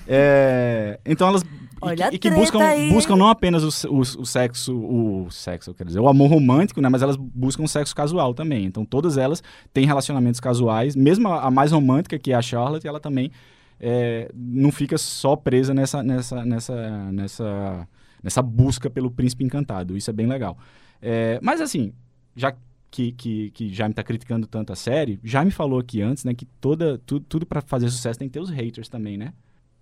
[0.07, 1.43] É, então elas...
[1.81, 5.31] Olha e que, e que buscam, aí, buscam não apenas o, o, o sexo, o
[5.31, 6.89] sexo, eu quero dizer, o amor romântico, né?
[6.89, 8.65] Mas elas buscam o sexo casual também.
[8.65, 9.43] Então todas elas
[9.75, 10.97] têm relacionamentos casuais.
[10.97, 13.31] Mesmo a, a mais romântica, que é a Charlotte, ela também
[13.79, 17.89] é, não fica só presa nessa, nessa, nessa, nessa,
[18.27, 19.97] nessa busca pelo príncipe encantado.
[19.97, 20.59] Isso é bem legal.
[21.01, 21.93] É, mas assim,
[22.35, 22.53] já
[22.91, 26.45] que, que, que Jaime tá criticando tanto a série, Jaime falou aqui antes, né, que
[26.61, 29.33] toda, tu, tudo para fazer sucesso tem que ter os haters também, né?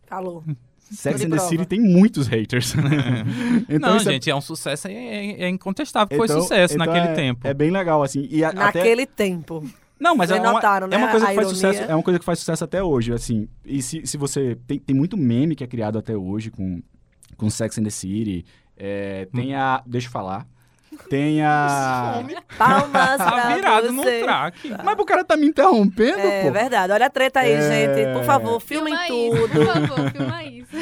[0.06, 0.44] Falou.
[0.78, 1.38] Sex and the.
[1.38, 2.74] City tem muitos haters.
[3.70, 6.42] então, não, isso é- gente, é um sucesso, é, é- é incontestável que foi então-
[6.42, 7.48] sucesso então naquele é- tempo.
[7.48, 8.28] É bem legal, assim.
[8.30, 8.80] E a- até...
[8.80, 9.64] Naquele tempo.
[9.98, 11.82] Não, mas é Vocês uma, notaram, né, é uma coisa a que faz sucesso.
[11.82, 13.48] É uma coisa que faz sucesso até hoje, assim.
[13.64, 16.82] E se, se você tem, tem muito meme que é criado até hoje com
[17.36, 18.44] com Sex and the City.
[18.76, 20.46] É, tem a, deixa eu falar.
[21.10, 22.22] Tem a
[22.56, 24.20] Palmas Tá virado no você.
[24.22, 24.74] track.
[24.84, 26.52] Mas o cara tá me interrompendo, É pô.
[26.52, 26.92] verdade.
[26.92, 27.60] Olha a treta aí, É.
[27.96, 28.12] gente.
[28.14, 29.52] Por favor, filmem Filma isso, tudo.
[29.52, 30.76] por favor, filma isso.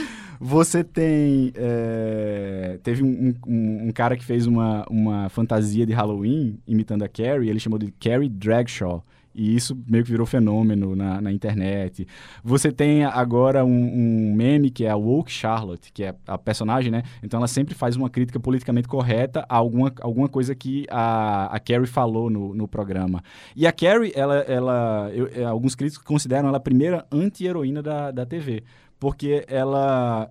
[0.44, 1.52] Você tem.
[1.54, 7.08] é, teve um, um- um cara que fez uma, uma fantasia de Halloween imitando a
[7.08, 9.02] Carrie, ele chamou de Carrie Dragshaw.
[9.34, 12.06] E isso meio que virou fenômeno na, na internet.
[12.44, 16.90] Você tem agora um, um meme que é a Woke Charlotte, que é a personagem,
[16.90, 17.02] né?
[17.22, 21.58] Então ela sempre faz uma crítica politicamente correta a alguma, alguma coisa que a, a
[21.58, 23.22] Carrie falou no, no programa.
[23.56, 28.10] E a Carrie, ela, ela eu- é, alguns críticos consideram ela a primeira anti-heroína da,
[28.10, 28.62] da TV.
[28.98, 30.30] Porque ela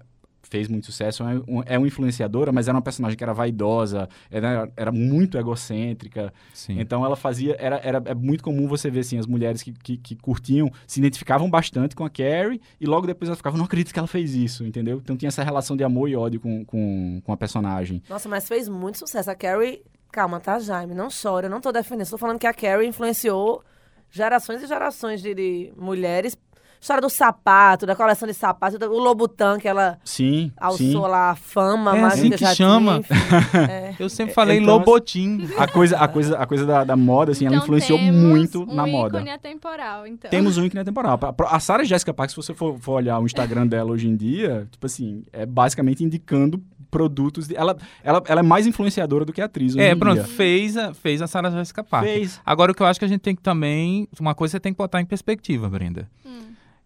[0.51, 4.07] fez muito sucesso, é, um- é uma influenciadora, mas era uma personagem que era vaidosa,
[4.29, 6.33] era, era muito egocêntrica.
[6.53, 6.77] Sim.
[6.79, 7.55] Então ela fazia.
[7.57, 10.99] Era, era é muito comum você ver assim, as mulheres que, que, que curtiam se
[10.99, 14.35] identificavam bastante com a Carrie e logo depois elas ficavam, não acredito que ela fez
[14.35, 14.97] isso, entendeu?
[15.01, 18.03] Então tinha essa relação de amor e ódio com, com, com a personagem.
[18.09, 19.31] Nossa, mas fez muito sucesso.
[19.31, 19.81] A Carrie.
[20.11, 20.93] Calma, tá, Jaime?
[20.93, 21.45] Não chora.
[21.45, 22.01] Eu não tô defendendo.
[22.03, 23.63] Estou falando que a Carrie influenciou
[24.09, 26.35] gerações e gerações de, de mulheres.
[26.81, 30.97] História do sapato, da coleção de sapatos, o Lobutan, que ela Sim, alçou sim.
[30.97, 32.97] lá a fama, É mas assim que já chama.
[32.97, 33.13] Enfim.
[33.69, 33.93] É.
[33.99, 35.47] Eu sempre falei então, Lobotim.
[35.59, 38.63] A coisa, a coisa, a coisa da, da moda, assim, ela Então influenciou temos muito
[38.63, 39.17] um na moda.
[39.19, 40.31] ícone atemporal, então.
[40.31, 41.19] Temos um ícone temporal.
[41.49, 44.67] A Sarah Jessica Parker, se você for, for olhar o Instagram dela hoje em dia,
[44.71, 47.47] tipo assim, é basicamente indicando produtos.
[47.47, 49.75] de- ela, ela, ela é mais influenciadora do que atriz.
[49.75, 50.23] hoje É, em pronto, dia.
[50.23, 52.11] fez a, fez a Sarah Jessica Parker.
[52.11, 52.41] Fez.
[52.43, 54.07] Agora, o que eu acho que a gente tem que também.
[54.19, 56.09] Uma coisa você tem que botar em perspectiva, Brenda.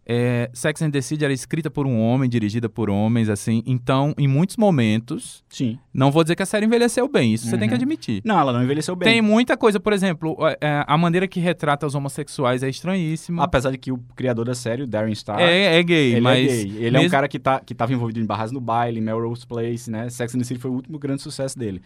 [0.07, 3.63] É, Sex and the City era escrita por um homem, dirigida por homens, assim.
[3.65, 5.79] Então, em muitos momentos, Sim.
[5.91, 7.81] não vou dizer que a série envelheceu bem, isso você tem que Uhum.
[7.81, 8.21] admitir.
[8.23, 9.09] Não, ela não envelheceu bem.
[9.11, 13.43] Tem muita coisa, por exemplo, é, a maneira que retrata os homossexuais é estranhíssima.
[13.43, 16.37] Apesar de que o criador da série, o Darren Star, É, é gay, ele mas.
[16.37, 16.77] é gay.
[16.77, 19.45] Ele é um mesmo- cara que, tá, que tava envolvido em Barras no Baile, Melrose
[19.47, 20.07] Place, né?
[20.09, 21.81] Sex and the City foi o último grande sucesso dele.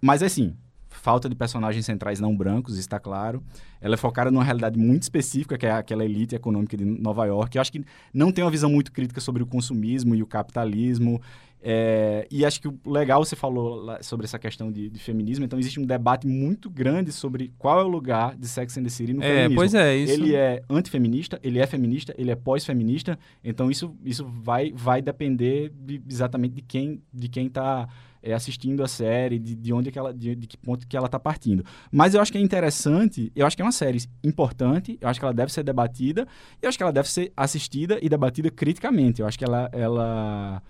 [0.00, 0.54] Mas assim,
[0.92, 3.42] falta de personagens centrais não brancos, está claro.
[3.80, 7.56] Ela é focada numa realidade muito específica, que é aquela elite econômica de Nova York.
[7.56, 11.20] Eu acho que não tem uma visão muito crítica sobre o consumismo e o capitalismo.
[11.64, 15.44] É, e acho que o legal você falou sobre essa questão de, de feminismo.
[15.44, 18.88] Então existe um debate muito grande sobre qual é o lugar de Sex and the
[18.88, 19.54] City no É, feminismo.
[19.56, 20.12] pois é, isso.
[20.12, 23.16] Ele é antifeminista, ele é feminista, ele é pós-feminista.
[23.44, 27.88] Então isso, isso vai, vai depender de- exatamente de quem de quem está
[28.30, 31.06] assistindo a série, de, de onde é que ela, de, de que ponto que ela
[31.06, 31.64] está partindo.
[31.90, 35.18] Mas eu acho que é interessante, eu acho que é uma série importante, eu acho
[35.18, 36.28] que ela deve ser debatida,
[36.60, 39.20] e eu acho que ela deve ser assistida e debatida criticamente.
[39.22, 40.62] Eu acho que ela, ela,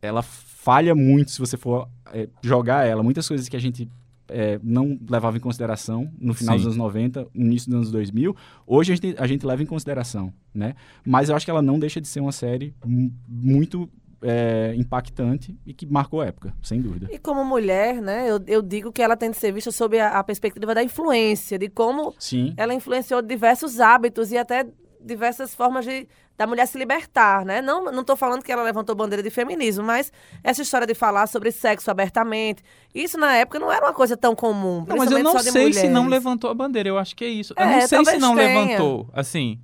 [0.00, 3.02] ela falha muito se você for é, jogar ela.
[3.02, 3.88] Muitas coisas que a gente
[4.28, 6.58] é, não levava em consideração no final Sim.
[6.58, 8.34] dos anos 90, no início dos anos 2000,
[8.66, 10.74] hoje a gente, a gente leva em consideração, né?
[11.04, 13.90] Mas eu acho que ela não deixa de ser uma série mu- muito
[14.22, 17.08] é, impactante e que marcou a época, sem dúvida.
[17.10, 20.18] E como mulher, né, eu, eu digo que ela tem de ser vista sob a,
[20.18, 22.54] a perspectiva da influência, de como Sim.
[22.56, 24.66] ela influenciou diversos hábitos e até
[25.00, 27.60] diversas formas de da mulher se libertar, né?
[27.60, 30.10] Não, não tô falando que ela levantou bandeira de feminismo, mas
[30.42, 32.62] essa história de falar sobre sexo abertamente,
[32.94, 34.84] isso na época não era uma coisa tão comum.
[34.88, 36.88] Não, mas eu não sei se não levantou a bandeira.
[36.88, 37.52] Eu acho que é isso.
[37.56, 38.48] Eu É, não sei se não tenha.
[38.60, 39.08] levantou.
[39.12, 39.60] Assim,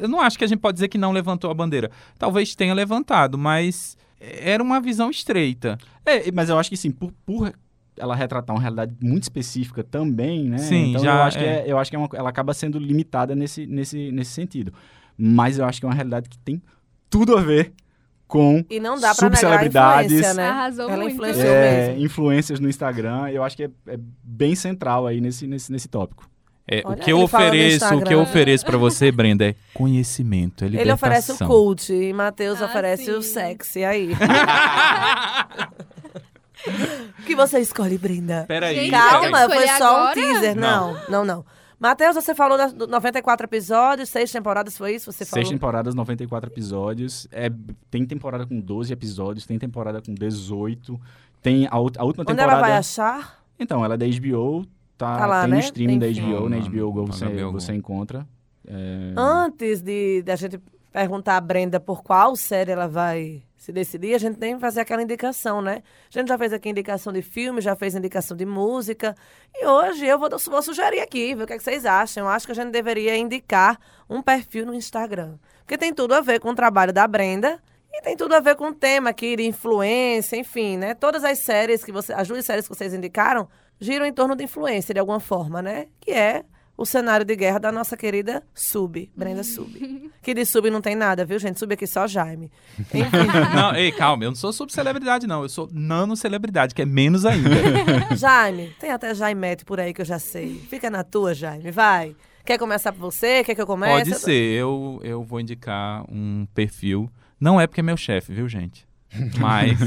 [0.00, 1.90] eu não acho que a gente pode dizer que não levantou a bandeira.
[2.18, 5.78] Talvez tenha levantado, mas era uma visão estreita.
[6.06, 7.52] É, mas eu acho que sim, por, por
[7.96, 10.58] ela retratar uma realidade muito específica também, né?
[10.58, 11.48] Sim, então já eu acho que, é.
[11.48, 14.72] é- eu acho que é uma, ela acaba sendo limitada nesse, nesse, nesse sentido.
[15.16, 16.62] Mas eu acho que é uma realidade que tem
[17.10, 17.72] tudo a ver
[18.26, 20.48] com E não dá pra negar a subcelebridades, influência, né?
[20.48, 21.12] Arrasou ela muito.
[21.12, 22.04] influenciou é, mesmo.
[22.04, 23.28] influências no Instagram.
[23.28, 26.31] Eu acho que é, é bem central aí nesse, nesse, nesse tópico.
[26.66, 30.68] É, o que eu ofereço, o que eu ofereço pra você, Brenda, é conhecimento, é
[30.68, 33.32] Ele oferece o cult e Matheus Ah, oferece o sim.
[33.34, 33.84] sexy.
[33.84, 34.12] Aí.
[37.18, 38.44] o que você escolhe, Brenda?
[38.46, 38.90] Peraí.
[38.90, 40.56] Calma, foi só um teaser.
[40.56, 41.44] Não, não, não.
[41.80, 45.10] Matheus, você falou das do 94 episódios, seis temporadas, foi isso?
[45.10, 45.48] Você Seis falou?
[45.50, 47.26] temporadas, 94 episódios.
[47.32, 47.50] É,
[47.90, 51.00] tem temporada com 12 episódios, tem temporada com 18.
[51.42, 52.42] Tem a, a última Onde temporada.
[52.52, 53.42] ela vai achar?
[53.58, 54.64] Então, ela é da HBO,
[54.96, 55.56] tá, Tá lá, tem né?
[55.56, 56.06] no streaming da.
[56.06, 58.26] HBO, na Não, HBO Go não, você, HBO você encontra.
[58.66, 60.60] É, Antes de da gente
[60.92, 64.80] perguntar a Brenda por qual série ela vai se decidir, a gente tem que fazer
[64.80, 65.82] aquela indicação, né?
[66.12, 69.16] A gente já fez aqui indicação de filme, já fez indicação de música.
[69.54, 72.24] E hoje eu vou, vou sugerir aqui, ver o que, é que vocês acham.
[72.24, 73.78] Eu acho que a gente deveria indicar
[74.10, 75.36] um perfil no Instagram.
[75.60, 77.60] Porque tem tudo a ver com o trabalho da Brenda.
[77.94, 80.94] E tem tudo a ver com o tema aqui de influência, enfim, né?
[80.94, 82.12] Todas as séries que você.
[82.12, 83.48] As duas séries que vocês indicaram
[83.80, 85.86] giram em torno de influência, de alguma forma, né?
[86.00, 86.44] Que é
[86.76, 90.10] o cenário de guerra da nossa querida Sub, Brenda Sub.
[90.22, 91.58] que de Sub não tem nada, viu, gente?
[91.58, 92.50] Sub aqui só Jaime.
[93.54, 95.42] Não, ei, calma, eu não sou subcelebridade, não.
[95.42, 97.50] Eu sou nano-celebridade, que é menos ainda.
[98.16, 100.58] Jaime, tem até Jaimete por aí que eu já sei.
[100.68, 102.16] Fica na tua, Jaime, vai.
[102.44, 103.44] Quer começar por você?
[103.44, 104.10] Quer que eu comece?
[104.10, 107.10] Pode ser, eu, eu vou indicar um perfil.
[107.38, 108.86] Não é porque é meu chefe, viu, gente?
[109.38, 109.78] Mas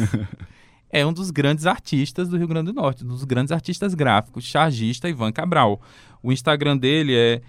[0.95, 4.45] é um dos grandes artistas do Rio Grande do Norte, um dos grandes artistas gráficos,
[4.45, 5.81] chargista Ivan Cabral.
[6.23, 7.41] O Instagram dele é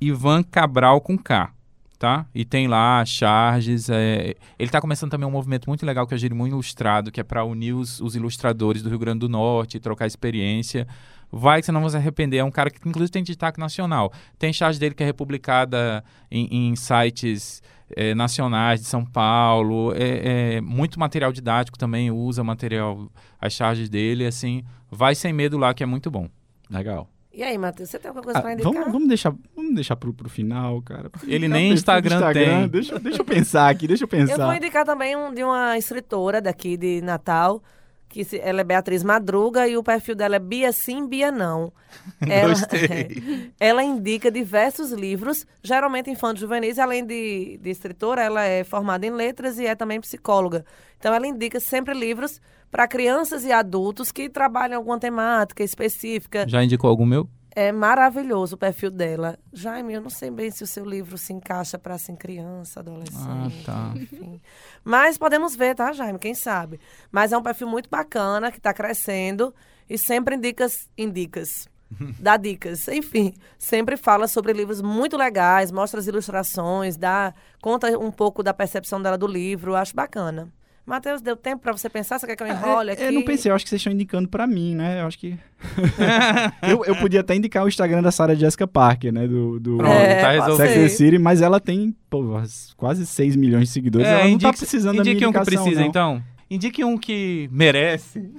[0.00, 1.52] Ivan Cabral com K,
[1.98, 2.24] tá?
[2.34, 3.90] E tem lá charges.
[3.90, 7.20] é, Ele tá começando também um movimento muito legal que é o Jerimum Ilustrado, que
[7.20, 10.88] é para unir os, os ilustradores do Rio Grande do Norte, trocar experiência.
[11.30, 12.38] Vai que você não vai se arrepender.
[12.38, 14.10] É um cara que, inclusive, tem destaque nacional.
[14.38, 17.62] Tem charge dele que é republicada em, em sites
[17.96, 19.92] eh, nacionais de São Paulo.
[19.94, 22.10] É, é muito material didático também.
[22.10, 24.26] Usa material, as charges dele.
[24.26, 26.28] Assim, vai sem medo lá, que é muito bom.
[26.70, 27.08] Legal.
[27.32, 28.72] E aí, Matheus, você tem alguma coisa Ah, pra indicar?
[28.72, 31.08] vamos, vamos deixar, vamos deixar pro, pro final, cara.
[31.24, 32.68] Ele Tá nem do Instagram tem.
[32.68, 34.56] Deixa, deixa eu pensar aqui, deixa eu Eu vou pensar.
[34.56, 37.62] indicar também um, de uma escritora daqui de Natal,
[38.08, 41.72] que se- ela é Beatriz Madruga e o perfil dela é Bia Sim, Bia Não.
[42.28, 43.52] Ela, Gostei.
[43.60, 49.10] ela indica diversos livros, geralmente infantos juvenis, além de, de escritora, ela é formada em
[49.10, 50.64] letras e é também psicóloga.
[50.98, 52.40] Então ela indica sempre livros
[52.70, 56.46] para crianças e adultos que trabalham alguma temática específica.
[56.48, 57.28] Já indicou algum meu?
[57.60, 59.36] É maravilhoso o perfil dela.
[59.52, 63.16] Jaime, eu não sei bem se o seu livro se encaixa para assim, criança, adolescente,
[63.18, 63.92] Ah, tá.
[63.96, 64.40] enfim.
[64.84, 66.20] Mas podemos ver, tá, Jaime?
[66.20, 66.78] Quem sabe?
[67.10, 69.52] Mas é um perfil muito bacana, que está crescendo
[69.90, 71.68] e sempre indicas, indicas,
[72.20, 72.86] dá dicas.
[72.86, 78.54] Enfim, sempre fala sobre livros muito legais, mostra as ilustrações, dá, conta um pouco da
[78.54, 79.74] percepção dela do livro.
[79.74, 80.48] Acho bacana.
[80.88, 82.18] Matheus, deu tempo para você pensar?
[82.18, 83.02] Você quer que eu enrole aqui?
[83.02, 85.02] É, Eu não pensei, eu acho que vocês estão indicando pra mim, né?
[85.02, 85.38] Eu acho que.
[86.66, 89.28] eu, eu podia até indicar o Instagram da Sarah Jessica Parker, né?
[89.28, 90.56] Do, do Pronto, É, tá resolvido.
[90.56, 94.06] Sex and City, mas ela tem pô, as- quase 6 milhões de seguidores.
[94.08, 95.88] ela não tá precisando da minha indique um que indicação, precisa, não.
[95.88, 96.22] então.
[96.50, 98.32] Indique um que merece.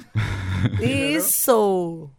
[0.81, 2.09] Isso!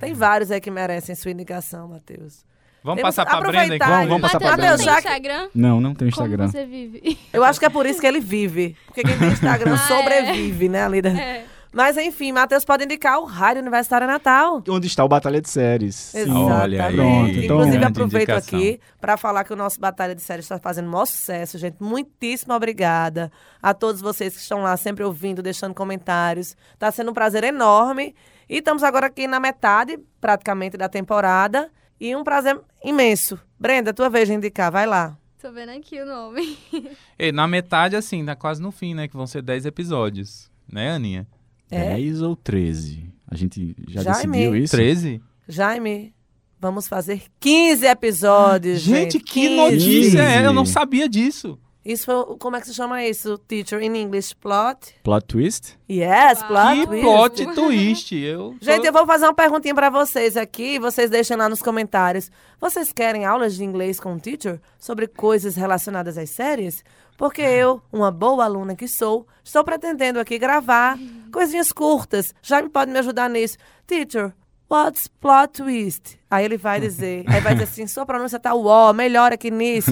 [0.00, 2.44] Tem vários aí que merecem sua indicação, Matheus.
[2.82, 3.88] Vamos Temos- passar pra Brenda, então?
[3.88, 4.78] Vamos, vamos passar pra Matheus, Brenda.
[4.78, 5.48] tem Já que- Instagram?
[5.54, 6.36] Não, não tem Instagram.
[6.38, 7.18] Como você vive?
[7.32, 8.76] Eu acho que é por isso que ele vive.
[8.86, 9.88] Porque quem tem Instagram Ah, é.
[9.88, 11.10] sobrevive, né, ali da...
[11.10, 11.44] É.
[11.72, 14.60] Mas enfim, Matheus pode indicar o Rádio Universitário Natal.
[14.68, 16.12] Onde está o Batalha de Séries?
[16.14, 16.52] Exatamente.
[16.52, 16.94] Olha aí.
[16.96, 18.58] Pronto, então- Inclusive, aproveito indicação.
[18.58, 21.76] aqui para falar que o nosso Batalha de Séries está fazendo maior sucesso, gente.
[21.80, 23.30] Muitíssimo obrigada
[23.62, 26.56] a todos vocês que estão lá sempre ouvindo, deixando comentários.
[26.74, 28.16] Está sendo um prazer enorme.
[28.48, 31.70] E estamos agora aqui na metade, praticamente, da temporada.
[32.00, 33.38] E um prazer imenso.
[33.58, 35.18] Brenda, tua vez de indicar, vai lá.
[35.40, 36.56] Tô vendo aqui o nome.
[37.18, 39.06] E na metade, assim, tá quase no fim, né?
[39.06, 40.50] Que vão ser 10 episódios.
[40.66, 41.26] Né, Aninha?
[41.70, 41.94] É.
[41.96, 43.12] 10 ou 13?
[43.30, 44.32] A gente já Jaime.
[44.38, 44.74] decidiu isso?
[44.74, 45.20] 13?
[45.46, 46.14] Jaime,
[46.58, 49.12] vamos fazer 15 episódios, gente.
[49.12, 49.56] Gente, que 15.
[49.56, 50.22] notícia!
[50.22, 50.46] é?
[50.46, 50.72] Eu não 15.
[50.72, 51.58] sabia disso.
[51.84, 53.80] Isso foi, como é que se chama isso, teacher?
[53.82, 54.94] In English, plot?
[55.02, 55.78] Plot twist?
[55.90, 57.02] Yes, plot que twist.
[57.02, 58.14] plot twist.
[58.16, 61.62] Eu Gente, tô- eu vou fazer uma perguntinha pra vocês aqui, vocês deixem lá nos
[61.62, 62.30] comentários.
[62.60, 66.84] Vocês querem aulas de inglês com o teacher sobre coisas relacionadas às séries?
[67.16, 70.98] Porque eu, uma boa aluna que sou, estou pretendendo aqui gravar
[71.32, 72.34] coisinhas curtas.
[72.42, 73.56] Já me pode me ajudar nisso.
[73.86, 74.32] Teacher,
[74.70, 76.18] what's plot twist?
[76.30, 79.90] Aí ele vai dizer, aí vai dizer assim, sua pronúncia tá uó, melhora aqui nisso.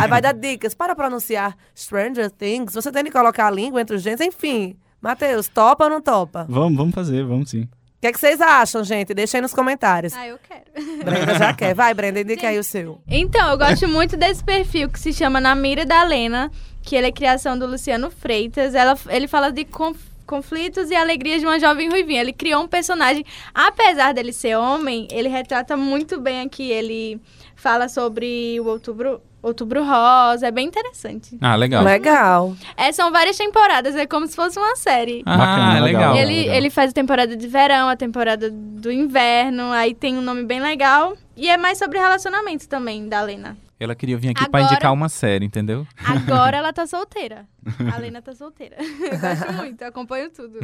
[0.00, 2.72] aí vai dar dicas para pronunciar Stranger Things.
[2.74, 4.76] Você tem que colocar a língua entre os dentes, enfim.
[5.02, 6.46] Matheus, topa ou não topa?
[6.48, 7.62] Vamos, vamos fazer, vamos sim.
[7.62, 9.12] O que, é que vocês acham, gente?
[9.12, 10.14] Deixa aí nos comentários.
[10.14, 11.04] Ah, eu quero.
[11.04, 11.74] Brenda já quer.
[11.74, 12.98] Vai, Brenda, indica aí o seu.
[13.06, 16.50] Então, eu gosto muito desse perfil que se chama Na Mira da Lena,
[16.82, 18.74] que ele é criação do Luciano Freitas.
[18.74, 22.20] Ela, ele fala de conf- conflitos e alegrias de uma jovem ruivinha.
[22.20, 26.70] Ele criou um personagem, apesar dele ser homem, ele retrata muito bem aqui.
[26.70, 27.20] Ele
[27.54, 31.36] fala sobre o outubro, outubro rosa, é bem interessante.
[31.40, 31.84] Ah, legal.
[31.84, 32.56] Legal.
[32.76, 35.22] É, são várias temporadas, é como se fosse uma série.
[35.26, 36.14] Ah, Bacana, legal.
[36.14, 36.16] legal.
[36.16, 40.44] ele, ele faz a temporada de verão, a temporada do inverno, aí tem um nome
[40.44, 41.16] bem legal.
[41.36, 43.56] E é mais sobre relacionamento também, da Lena.
[43.80, 45.86] Ela queria vir aqui pra Agora- indicar uma série, entendeu?
[46.04, 47.48] Agora ela tá solteira.
[47.92, 48.76] A Lena tá solteira.
[48.78, 50.60] Eu gosto muito, eu acompanho tudo.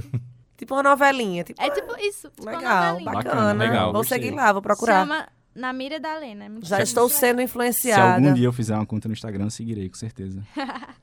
[0.57, 1.42] Tipo uma novelinha.
[1.42, 3.24] Tipo, É tipo isso, tipo legal, bacana.
[3.24, 5.00] Bacana, legal, Vou seguir lá, vou procurar.
[5.07, 6.44] Chama Na Mira da Lena.
[6.44, 8.14] é muito Já estou sendo Se influenciada.
[8.16, 10.42] algum dia eu fizer uma conta no Instagram, eu seguirei, com certeza.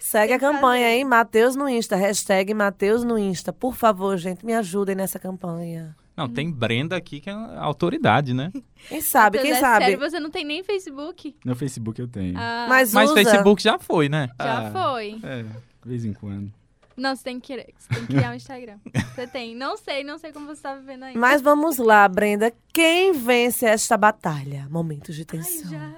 [0.00, 1.96] Segue a campanha aí, Mateus no Insta.
[1.96, 3.52] Hashtag Mateus no Insta.
[3.52, 5.94] Por favor, gente, me ajudem nessa campanha.
[6.16, 8.50] Não, tem Brenda aqui que é autoridade, né?
[8.88, 9.84] Quem sabe, quem é sabe?
[9.86, 11.36] Sério, você não tem nem Facebook?
[11.44, 12.38] No Facebook eu tenho.
[12.38, 13.22] Ah, Mas, Mas usa.
[13.22, 14.28] Facebook já foi, né?
[14.40, 14.70] já Ah.
[14.70, 15.18] foi.
[15.22, 15.48] É, de
[15.84, 16.50] vez em quando.
[16.96, 18.78] Não, você tem que, você tem que criar um Instagram.
[19.14, 19.54] Você tem.
[19.54, 21.18] Não sei, não sei como você tá vivendo ainda.
[21.18, 22.50] Mas vamos lá, Brenda.
[22.72, 24.66] Quem vence esta batalha?
[24.70, 25.70] Momentos de Ai, tensão.
[25.70, 25.94] já.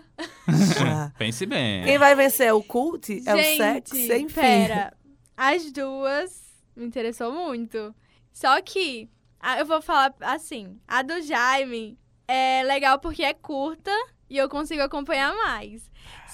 [0.48, 1.12] Já.
[1.18, 1.84] Pense bem.
[1.84, 2.46] Quem vai vencer?
[2.48, 3.22] É o cult?
[3.26, 3.96] É o Gente, sexo?
[3.96, 4.34] Enfim.
[4.34, 4.92] pera.
[5.36, 6.42] As duas
[6.76, 7.94] me interessou muito.
[8.32, 9.08] Só que,
[9.58, 13.90] eu vou falar assim, a do Jaime é legal porque é curta
[14.28, 15.90] e eu consigo acompanhar mais.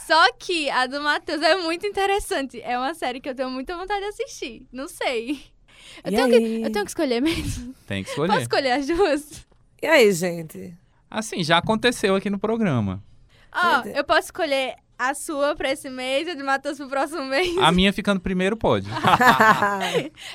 [0.06, 2.60] Só que a do Matheus é muito interessante.
[2.62, 4.66] É uma série que eu tenho muita vontade de assistir.
[4.72, 5.40] Não sei.
[6.04, 6.30] Eu, E tenho aí?
[6.60, 7.74] que, eu tenho que escolher mesmo.
[7.86, 8.42] Tem que Posso escolher.
[8.42, 9.46] escolher as duas?
[9.82, 10.76] E aí, gente?
[11.10, 13.02] Assim, já aconteceu aqui no programa.
[13.54, 13.96] Ó, Entendi.
[13.98, 17.56] eu posso escolher a sua pra esse mês e a de Matheus pro próximo mês.
[17.58, 18.88] A minha ficando primeiro pode.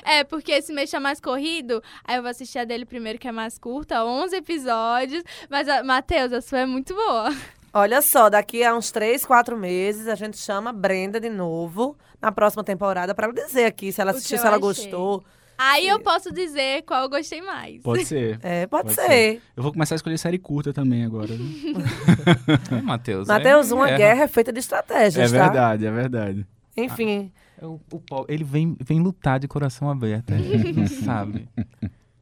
[0.04, 3.28] É, porque esse mês tá mais corrido, aí eu vou assistir a dele primeiro, que
[3.28, 5.22] é mais curta, 11 episódios.
[5.48, 7.34] Mas, a, Matheus, a sua é muito boa.
[7.72, 11.96] Olha só, daqui a uns três, quatro meses, a gente chama a Brenda de novo
[12.20, 14.60] na próxima temporada pra ela dizer aqui se ela assistiu, se ela achei.
[14.60, 15.24] gostou.
[15.62, 17.82] Aí eu posso dizer qual eu gostei mais.
[17.82, 18.38] Pode ser.
[18.42, 19.06] É, pode, Pode ser.
[19.06, 19.42] ser.
[19.56, 21.28] Eu vou começar a escolher série curta também agora.
[22.70, 23.28] É, Matheus.
[23.28, 25.38] Matheus, é, uma é, guerra é feita de É estratégias, tá?
[25.42, 26.46] verdade, é verdade.
[26.76, 30.30] Enfim, é o- o ele vem, vem lutar de coração aberto.
[30.32, 30.36] é,
[30.72, 31.48] não sabe.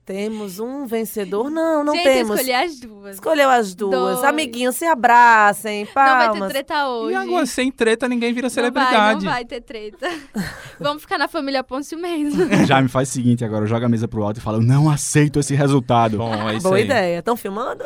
[0.09, 1.51] Temos um vencedor?
[1.51, 2.41] Não, não Gente, temos.
[2.41, 3.15] escolhi as duas.
[3.17, 3.91] Escolheu as duas.
[3.91, 4.25] Dois.
[4.25, 6.49] Amiguinhos, se abracem, Não vai ter palmas.
[6.49, 7.13] treta hoje.
[7.13, 9.23] E agora, sem treta, ninguém vira Não vai, celebridade.
[9.27, 10.09] não vai ter treta.
[10.81, 12.49] Vamos ficar na família Pôncio mesmo.
[12.65, 15.41] Jaime, faz o seguinte agora, joga a mesa pro alto e fala, eu não aceito
[15.41, 16.17] esse resultado.
[16.17, 16.85] Bom, é isso Boa aí.
[16.87, 17.19] ideia.
[17.19, 17.85] Estão filmando?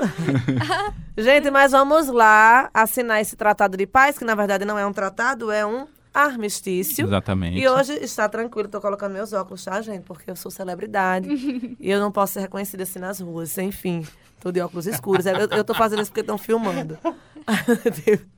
[1.18, 4.92] Gente, mas vamos lá assinar esse tratado de paz, que na verdade não é um
[4.92, 7.06] tratado, é um armistício.
[7.06, 7.58] Exatamente.
[7.58, 10.02] E hoje está tranquilo, tô colocando meus óculos, tá, gente?
[10.02, 11.28] Porque eu sou celebridade
[11.80, 13.56] e eu não posso ser reconhecida assim nas ruas.
[13.58, 14.06] Enfim,
[14.40, 15.26] tô de óculos escuros.
[15.26, 16.98] Eu, tô fazendo isso porque estão filmando.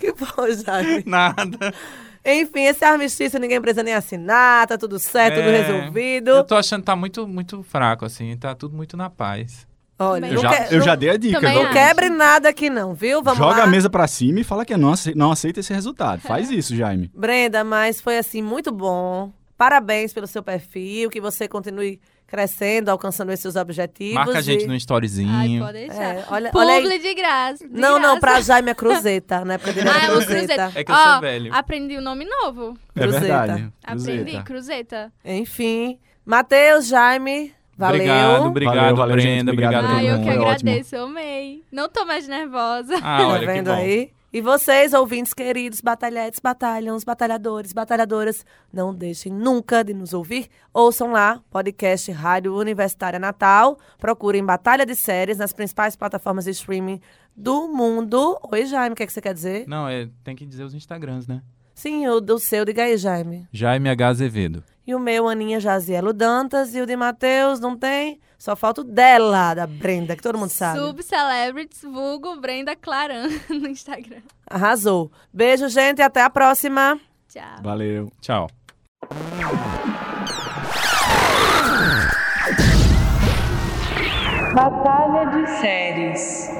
[0.00, 1.04] Que foi, Jaime?
[1.06, 1.72] Nada.
[2.24, 6.30] Enfim, esse armistício ninguém precisa nem assinar, tá tudo certo, tudo É, resolvido.
[6.30, 8.36] Eu tô achando que tá muito, muito fraco, assim.
[8.36, 9.66] Tá tudo muito na paz.
[10.02, 11.40] Olha, Eu não, já, que- eu não- já dei a dica.
[11.40, 11.72] Também não acho.
[11.74, 13.22] quebre nada aqui não, viu?
[13.22, 13.64] Vamos joga lá.
[13.64, 16.20] a mesa pra cima e fala que não, ace- não aceita esse resultado.
[16.22, 17.10] Faz isso, Jaime.
[17.14, 19.30] Brenda, mas foi assim muito bom.
[19.58, 24.14] Parabéns pelo seu perfil, que você continue crescendo, alcançando esses seus objetivos.
[24.14, 25.62] Marca a gente e- no Ai, storyzinho.
[25.62, 26.32] É, pode deixar.
[26.32, 26.80] olha, olha.
[26.80, 27.68] Publi de graça.
[27.68, 28.20] de Não, não, graça.
[28.20, 29.56] pra Jaime é Cruzeta, né?
[29.56, 30.72] É Ah, é o Cruzeta.
[30.76, 31.54] É que eu Ó, sou velho.
[31.54, 32.74] Aprendi um nome novo.
[32.96, 33.20] É Cruzeta.
[33.26, 33.72] verdade.
[33.84, 34.42] Aprendi, Cruzeta.
[34.44, 35.12] Cruzeta.
[35.24, 35.98] Enfim.
[36.24, 37.96] Matheus, Jaime, valeu.
[37.96, 39.34] Obrigado, obrigado, Valeu, valeu, gente.
[39.36, 39.52] Brenda.
[39.52, 41.64] Obrigado Obrigado, a Ai, todo eu que Foi agradeço, eu amei.
[41.72, 42.94] Não tô mais nervosa.
[42.96, 44.12] Ah, Tá olha que vendo aí?
[44.32, 50.46] E vocês, ouvintes queridos, batalhetes, batalhões, batalhadores, batalhadoras, não deixem nunca de nos ouvir.
[50.72, 53.76] Ouçam lá, podcast Rádio Universitária Natal.
[53.98, 57.00] Procurem Batalha de Séries nas principais plataformas de streaming
[57.36, 58.38] do mundo.
[58.52, 59.64] Oi, Jaime, o que, é que você quer dizer?
[59.66, 61.42] Não, é, tem que dizer os Instagrams, né?
[61.74, 63.48] Sim, o do seu, diga aí, Jaime.
[63.50, 64.06] Jaime H.
[64.08, 64.62] Azevedo.
[64.90, 66.74] E o meu, Aninha Jazielo Dantas.
[66.74, 68.18] E o de Matheus, não tem?
[68.36, 70.80] Só falta o dela, da Brenda, que todo mundo sabe.
[70.80, 74.20] Subcelebrities, vulgo Brenda Claran no Instagram.
[74.48, 75.12] Arrasou.
[75.32, 76.98] Beijo, gente, e até a próxima.
[77.28, 77.62] Tchau.
[77.62, 78.10] Valeu.
[78.20, 78.48] Tchau.
[84.52, 86.59] Batalha de séries.